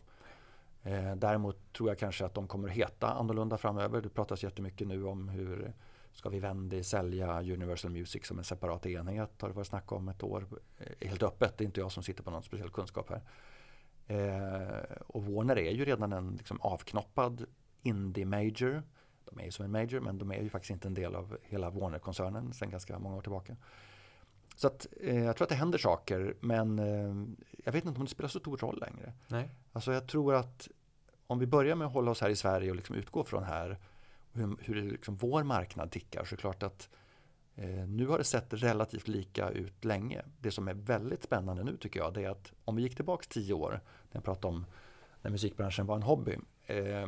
[1.16, 4.00] Däremot tror jag kanske att de kommer att heta annorlunda framöver.
[4.00, 5.72] Det pratas jättemycket nu om hur
[6.12, 9.42] Ska vi Vivendi sälja Universal Music som en separat enhet?
[9.42, 10.46] Har det varit snack om ett år.
[10.78, 13.22] Eh, helt öppet, det är inte jag som sitter på någon speciell kunskap här.
[14.06, 17.44] Eh, och Warner är ju redan en liksom, avknoppad
[17.82, 18.82] indie major.
[19.24, 21.38] De är ju som en major men de är ju faktiskt inte en del av
[21.42, 23.56] hela Warner-koncernen sedan ganska många år tillbaka.
[24.56, 27.34] Så att, eh, jag tror att det händer saker men eh,
[27.64, 29.12] jag vet inte om det spelar så stor roll längre.
[29.28, 29.50] Nej.
[29.72, 30.68] Alltså jag tror att
[31.26, 33.78] om vi börjar med att hålla oss här i Sverige och liksom utgå från här
[34.32, 36.88] hur, hur liksom vår marknad tickar så är det klart att
[37.56, 40.22] eh, nu har det sett relativt lika ut länge.
[40.40, 43.26] Det som är väldigt spännande nu tycker jag det är att om vi gick tillbaka
[43.28, 43.80] tio år när
[44.16, 44.66] jag pratade om
[45.22, 47.06] när musikbranschen var en hobby eh,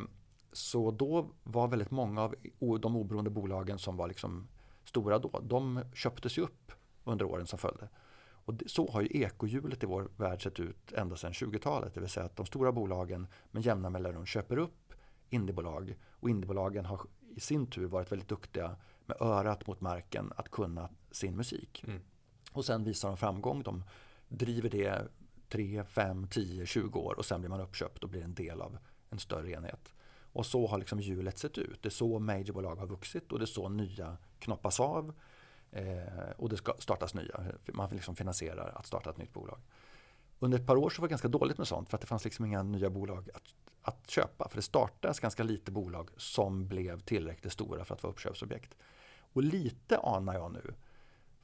[0.51, 2.35] så då var väldigt många av
[2.79, 4.47] de oberoende bolagen som var liksom
[4.83, 6.71] stora då, de köptes ju upp
[7.05, 7.89] under åren som följde.
[8.45, 11.93] Och så har ju ekohjulet i vår värld sett ut ända sedan 20-talet.
[11.93, 14.93] Det vill säga att de stora bolagen med jämna mellanrum köper upp
[15.29, 17.01] indiebolag och indiebolagen har
[17.35, 18.75] i sin tur varit väldigt duktiga
[19.05, 21.83] med örat mot marken att kunna sin musik.
[21.87, 22.01] Mm.
[22.51, 23.63] Och sen visar de framgång.
[23.63, 23.83] De
[24.27, 25.07] driver det
[25.49, 28.77] 3, 5, 10, 20 år och sen blir man uppköpt och blir en del av
[29.09, 29.93] en större enhet.
[30.33, 31.81] Och så har liksom hjulet sett ut.
[31.81, 35.13] Det är så majorbolag har vuxit och det är så nya knoppas av.
[35.71, 37.41] Eh, och det ska startas nya.
[37.73, 39.59] Man liksom finansierar att starta ett nytt bolag.
[40.39, 42.23] Under ett par år så var det ganska dåligt med sånt för att det fanns
[42.23, 43.43] liksom inga nya bolag att,
[43.81, 44.49] att köpa.
[44.49, 48.75] För det startades ganska lite bolag som blev tillräckligt stora för att vara uppköpsobjekt.
[49.33, 50.73] Och lite anar jag nu,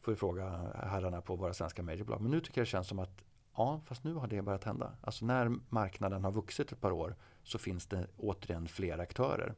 [0.02, 0.50] får vi fråga
[0.84, 3.22] herrarna på våra svenska majorbolag, men nu tycker jag det känns som att
[3.56, 4.94] ja, fast nu har det börjat hända.
[5.02, 9.56] Alltså när marknaden har vuxit ett par år så finns det återigen fler aktörer.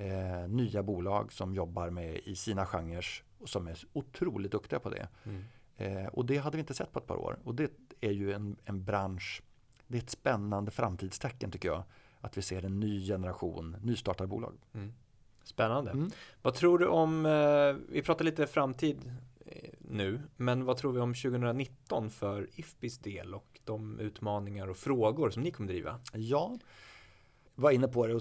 [0.00, 3.06] Eh, nya bolag som jobbar med i sina genrer
[3.38, 5.08] och som är otroligt duktiga på det.
[5.24, 5.44] Mm.
[5.76, 7.38] Eh, och det hade vi inte sett på ett par år.
[7.44, 7.70] Och det
[8.00, 9.42] är ju en, en bransch,
[9.86, 11.82] det är ett spännande framtidstecken tycker jag.
[12.20, 14.54] Att vi ser en ny generation nystartade bolag.
[14.72, 14.92] Mm.
[15.44, 15.90] Spännande.
[15.90, 16.10] Mm.
[16.42, 19.12] Vad tror du om, eh, vi pratar lite framtid
[19.46, 24.76] eh, nu, men vad tror vi om 2019 för IFBIs del och de utmaningar och
[24.76, 26.00] frågor som ni kommer driva?
[26.12, 26.58] Ja,
[27.60, 28.20] var inne på det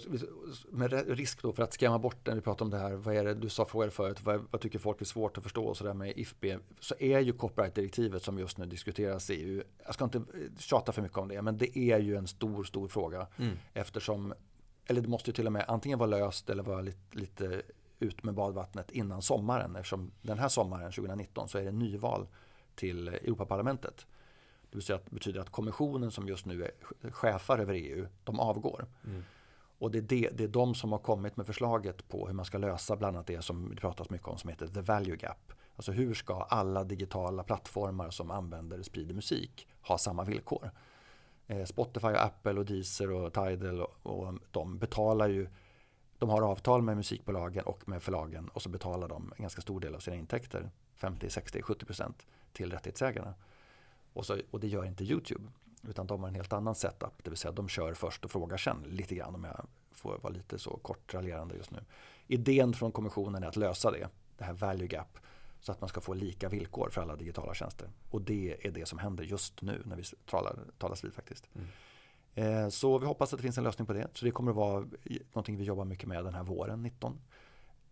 [0.70, 2.94] med risk då för att skrämma bort när vi pratar om det här.
[2.94, 5.66] Vad är det du sa frågade förut, vad, vad tycker folk är svårt att förstå
[5.66, 6.46] och så där med IFB.
[6.80, 9.64] Så är ju copyright-direktivet som just nu diskuteras i EU.
[9.86, 10.22] Jag ska inte
[10.58, 13.28] tjata för mycket om det, men det är ju en stor, stor fråga.
[13.38, 13.58] Mm.
[13.74, 14.34] Eftersom,
[14.86, 17.62] eller det måste ju till och med antingen vara löst eller vara lite, lite
[18.00, 19.76] ut med badvattnet innan sommaren.
[19.76, 22.28] Eftersom den här sommaren 2019 så är det nyval
[22.76, 24.06] till Europaparlamentet.
[24.72, 26.72] Det vill säga att betyder att kommissionen som just nu är
[27.12, 28.86] chefar över EU, de avgår.
[29.06, 29.24] Mm.
[29.80, 32.46] Och det är, det, det är de som har kommit med förslaget på hur man
[32.46, 35.54] ska lösa bland annat det som det pratas mycket om som heter the value gap.
[35.76, 40.72] Alltså hur ska alla digitala plattformar som använder och sprider musik ha samma villkor?
[41.48, 45.50] Eh, Spotify, och Apple och Deezer och Tidal och, och de betalar ju
[46.20, 49.80] de har avtal med musikbolagen och med förlagen och så betalar de en ganska stor
[49.80, 53.34] del av sina intäkter, 50, 60, 70 procent till rättighetsägarna.
[54.14, 55.44] Och, så, och det gör inte YouTube.
[55.88, 57.24] Utan de har en helt annan setup.
[57.24, 60.34] Det vill säga de kör först och frågar sen lite grann om jag får vara
[60.34, 61.80] lite så kort raljerande just nu.
[62.28, 65.20] Idén från kommissionen är att lösa det, det här value gap.
[65.62, 67.90] Så att man ska få lika villkor för alla digitala tjänster.
[68.10, 71.50] Och det är det som händer just nu när vi talar, talas vid faktiskt.
[71.56, 71.68] Mm.
[72.34, 74.08] Eh, så vi hoppas att det finns en lösning på det.
[74.14, 74.88] Så det kommer att vara
[75.34, 77.22] någonting vi jobbar mycket med den här våren 19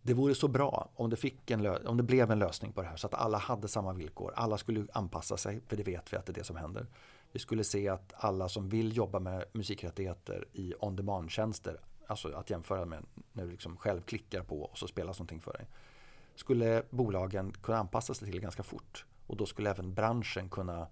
[0.08, 2.88] det vore så bra om det, fick en om det blev en lösning på det
[2.88, 4.34] här så att alla hade samma villkor.
[4.36, 6.88] Alla skulle anpassa sig, för det vet vi att det är det som händer.
[7.32, 12.86] Vi skulle se att alla som vill jobba med musikrättigheter i on-demand-tjänster, alltså att jämföra
[12.86, 15.68] med när du liksom själv klickar på och så spelas någonting för dig.
[16.36, 20.88] Skulle bolagen kunna anpassa sig till det ganska fort och då skulle även branschen kunna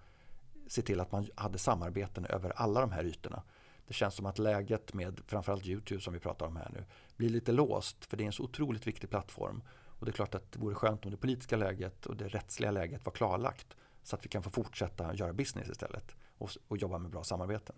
[0.67, 3.43] se till att man hade samarbeten över alla de här ytorna.
[3.87, 6.85] Det känns som att läget med framförallt YouTube som vi pratar om här nu
[7.17, 9.63] blir lite låst för det är en så otroligt viktig plattform.
[9.99, 12.71] Och det är klart att det vore skönt om det politiska läget och det rättsliga
[12.71, 16.97] läget var klarlagt så att vi kan få fortsätta göra business istället och, och jobba
[16.97, 17.75] med bra samarbeten.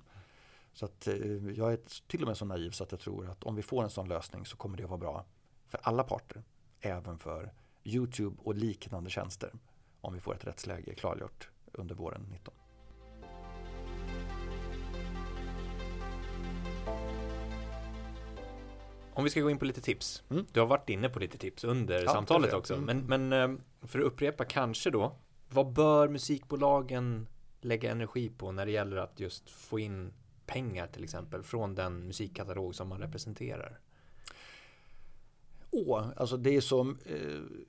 [0.73, 1.15] Så att, eh,
[1.55, 3.83] jag är till och med så naiv så att jag tror att om vi får
[3.83, 5.25] en sån lösning så kommer det att vara bra
[5.67, 6.43] för alla parter.
[6.81, 7.53] Även för
[7.83, 9.51] YouTube och liknande tjänster.
[10.01, 12.53] Om vi får ett rättsläge klargjort under våren 19.
[19.17, 20.23] Om vi ska gå in på lite tips.
[20.29, 20.45] Mm.
[20.51, 22.73] Du har varit inne på lite tips under ja, samtalet också.
[22.73, 22.85] Mm.
[22.85, 25.15] Men, men eh, för att upprepa kanske då.
[25.49, 27.27] Vad bör musikbolagen
[27.61, 30.13] lägga energi på när det gäller att just få in
[30.45, 33.79] pengar till exempel från den musikkatalog som man representerar?
[35.71, 37.67] Åh, alltså det är som eh,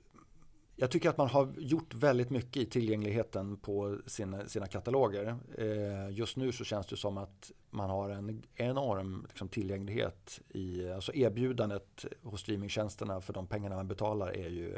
[0.75, 5.37] jag tycker att man har gjort väldigt mycket i tillgängligheten på sina, sina kataloger.
[5.57, 10.89] Eh, just nu så känns det som att man har en enorm liksom, tillgänglighet i
[10.89, 14.75] alltså erbjudandet hos streamingtjänsterna för de pengarna man betalar är ju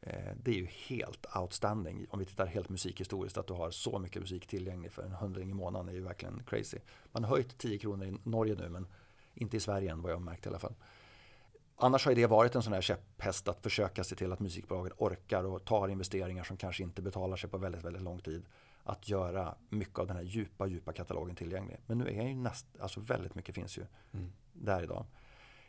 [0.00, 3.98] eh, det är ju helt outstanding om vi tittar helt musikhistoriskt att du har så
[3.98, 6.78] mycket musik tillgänglig för en hundring i månaden är ju verkligen crazy.
[7.12, 8.86] Man har höjt 10 kronor i Norge nu men
[9.34, 10.74] inte i Sverige än vad jag har märkt i alla fall.
[11.78, 15.44] Annars har det varit en sån här käpphäst att försöka se till att musikbolaget orkar
[15.44, 18.46] och tar investeringar som kanske inte betalar sig på väldigt, väldigt lång tid.
[18.88, 21.78] Att göra mycket av den här djupa, djupa katalogen tillgänglig.
[21.86, 24.32] Men nu är ju näst, alltså väldigt mycket finns ju mm.
[24.52, 25.06] där idag.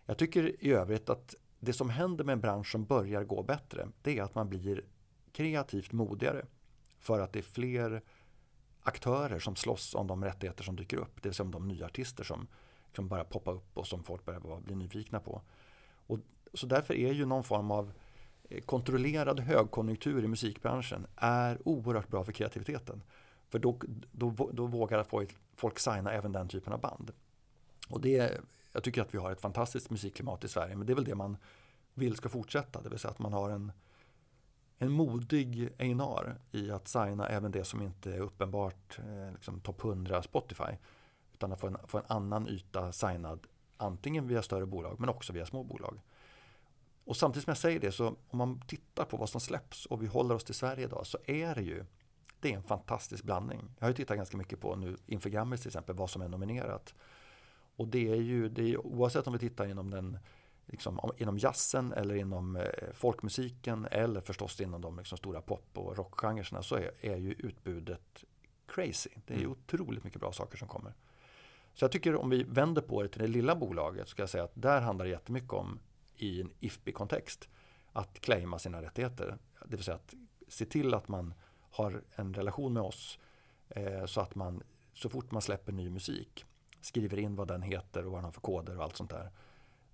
[0.06, 3.88] Jag tycker i övrigt att det som händer med en bransch som börjar gå bättre,
[4.02, 4.86] det är att man blir
[5.32, 6.46] kreativt modigare.
[7.00, 8.02] För att det är fler
[8.82, 11.16] aktörer som slåss om de rättigheter som dyker upp.
[11.16, 12.48] Det vill säga om de nya artister som,
[12.96, 15.42] som börjar poppa upp och som folk börjar bli nyfikna på.
[16.08, 16.20] Och,
[16.54, 17.94] så därför är ju någon form av
[18.50, 23.04] Eh, kontrollerad högkonjunktur i musikbranschen är oerhört bra för kreativiteten.
[23.50, 23.80] För då,
[24.12, 27.12] då, då vågar folk, folk signa även den typen av band.
[27.90, 28.42] Och det,
[28.72, 31.16] jag tycker att vi har ett fantastiskt musikklimat i Sverige, men det är väl det
[31.16, 31.38] man
[31.94, 32.82] vill ska fortsätta.
[32.82, 33.72] Det vill säga att man har en,
[34.78, 39.84] en modig einar i att signa även det som inte är uppenbart eh, liksom topp
[39.84, 40.78] 100 Spotify.
[41.34, 45.34] Utan att få en, få en annan yta signad antingen via större bolag men också
[45.34, 46.00] via små bolag.
[47.08, 50.04] Och samtidigt som jag säger det så om man tittar på vad som släpps och
[50.04, 51.86] vi håller oss till Sverige idag så är det ju
[52.40, 53.70] det är en fantastisk blandning.
[53.78, 56.28] Jag har ju tittat ganska mycket på nu inför Grammis till exempel vad som är
[56.28, 56.96] nominerat.
[57.76, 60.20] Och det är ju, det är, oavsett om vi tittar inom den
[60.66, 65.98] liksom, inom jazzen eller inom eh, folkmusiken eller förstås inom de liksom, stora pop och
[65.98, 68.24] rockgenrerna så är, är ju utbudet
[68.68, 69.10] crazy.
[69.26, 69.52] Det är ju mm.
[69.52, 70.94] otroligt mycket bra saker som kommer.
[71.74, 74.30] Så jag tycker om vi vänder på det till det lilla bolaget så ska jag
[74.30, 75.80] säga att där handlar det jättemycket om
[76.18, 77.50] i en IFPI-kontext
[77.94, 79.38] att claima sina rättigheter.
[79.66, 80.14] Det vill säga att
[80.48, 81.34] se till att man
[81.72, 83.20] har en relation med oss
[83.70, 84.64] eh, så att man
[84.94, 86.46] så fort man släpper ny musik
[86.82, 89.32] skriver in vad den heter och vad den har för koder och allt sånt där.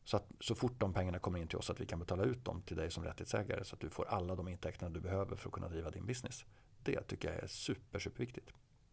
[0.03, 2.45] Så att så fort de pengarna kommer in till oss att vi kan betala ut
[2.45, 5.49] dem till dig som rättighetsägare så att du får alla de intäkterna du behöver för
[5.49, 6.45] att kunna driva din business.
[6.83, 8.49] Det tycker jag är super, superviktigt.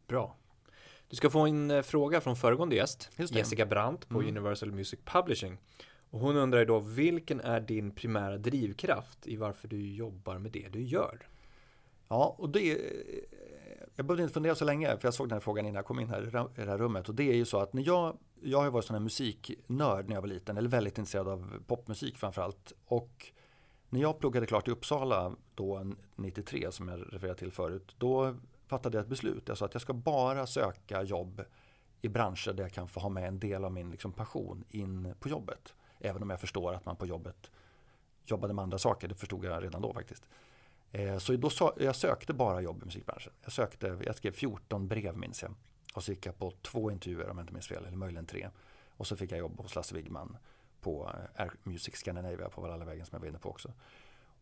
[0.07, 0.37] Bra.
[1.09, 4.29] Du ska få en eh, fråga från föregående gäst, Jessica Brandt på mm.
[4.29, 5.59] Universal Music Publishing.
[6.11, 10.69] Och hon undrar då, vilken är din primära drivkraft i varför du jobbar med det
[10.69, 11.29] du gör?
[12.09, 12.79] Ja, och det eh,
[13.97, 16.01] jag behövde inte fundera så länge, för jag såg den här frågan innan jag kom
[16.01, 16.23] in här
[16.57, 17.09] i det här rummet.
[17.09, 20.15] Och det är ju så att när jag, jag har varit sån här musiknörd när
[20.15, 22.73] jag var liten, eller väldigt intresserad av popmusik framförallt.
[22.85, 23.33] Och
[23.89, 28.37] när jag pluggade klart i Uppsala då 93, som jag refererade till förut, då
[28.67, 29.49] fattade jag ett beslut.
[29.49, 31.43] Jag sa att jag ska bara söka jobb
[32.01, 35.15] i branscher där jag kan få ha med en del av min liksom, passion in
[35.21, 35.75] på jobbet.
[36.01, 37.51] Även om jag förstår att man på jobbet
[38.27, 40.29] jobbade med andra saker, det förstod jag redan då faktiskt.
[40.93, 43.33] Eh, så då så, jag sökte bara jobb i musikbranschen.
[43.43, 45.55] Jag, sökte, jag skrev 14 brev minns jag.
[45.95, 48.49] Och så gick jag på två intervjuer om jag inte minns fel, eller möjligen tre.
[48.97, 50.37] Och så fick jag jobb hos Lasse Wigman
[50.81, 53.73] på eh, Air Music Scandinavia på Valhallavägen som jag var inne på också.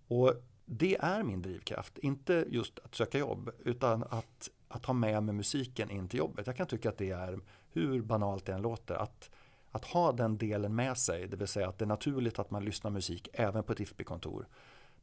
[0.08, 0.34] Och
[0.64, 5.34] det är min drivkraft, inte just att söka jobb utan att, att ha med mig
[5.34, 6.46] musiken in till jobbet.
[6.46, 7.40] Jag kan tycka att det är,
[7.72, 9.30] hur banalt det än låter, att,
[9.70, 12.64] att ha den delen med sig, det vill säga att det är naturligt att man
[12.64, 14.46] lyssnar musik även på ett IFPI-kontor.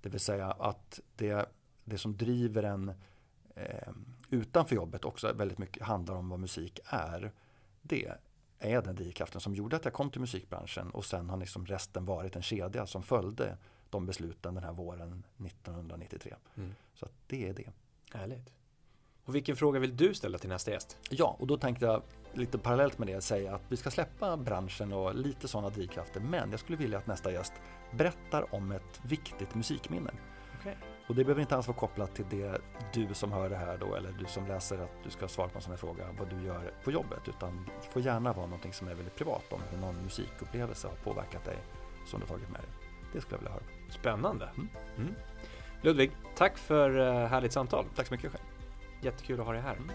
[0.01, 1.49] Det vill säga att det,
[1.84, 2.91] det som driver en
[3.55, 3.93] eh,
[4.30, 7.32] utanför jobbet också väldigt mycket handlar om vad musik är.
[7.82, 8.11] Det
[8.59, 12.05] är den drivkraften som gjorde att jag kom till musikbranschen och sen har liksom resten
[12.05, 13.57] varit en kedja som följde
[13.89, 16.36] de besluten den här våren 1993.
[16.55, 16.76] Mm.
[16.93, 17.70] Så det är det.
[18.13, 18.53] Härligt.
[19.26, 20.97] Och vilken fråga vill du ställa till nästa gäst?
[21.09, 22.01] Ja, och då tänkte jag
[22.34, 26.19] lite parallellt med det säga att vi ska släppa branschen och lite sådana drivkrafter.
[26.19, 27.53] Men jag skulle vilja att nästa gäst
[27.91, 30.11] berättar om ett viktigt musikminne.
[30.59, 30.73] Okay.
[31.07, 32.61] Och det behöver inte alls vara kopplat till det
[32.93, 35.57] du som hör det här då eller du som läser att du ska svara på
[35.57, 38.73] en sån här fråga vad du gör på jobbet utan det får gärna vara någonting
[38.73, 41.57] som är väldigt privat om hur någon musikupplevelse har påverkat dig
[42.07, 42.69] som du tagit med dig.
[43.13, 43.63] Det skulle jag vilja höra.
[43.89, 44.49] Spännande.
[44.55, 44.69] Mm.
[44.97, 45.15] Mm.
[45.82, 47.86] Ludvig, tack för eh, härligt samtal.
[47.95, 48.43] Tack så mycket själv.
[49.05, 49.75] Jättekul att ha dig här.
[49.75, 49.89] Mm,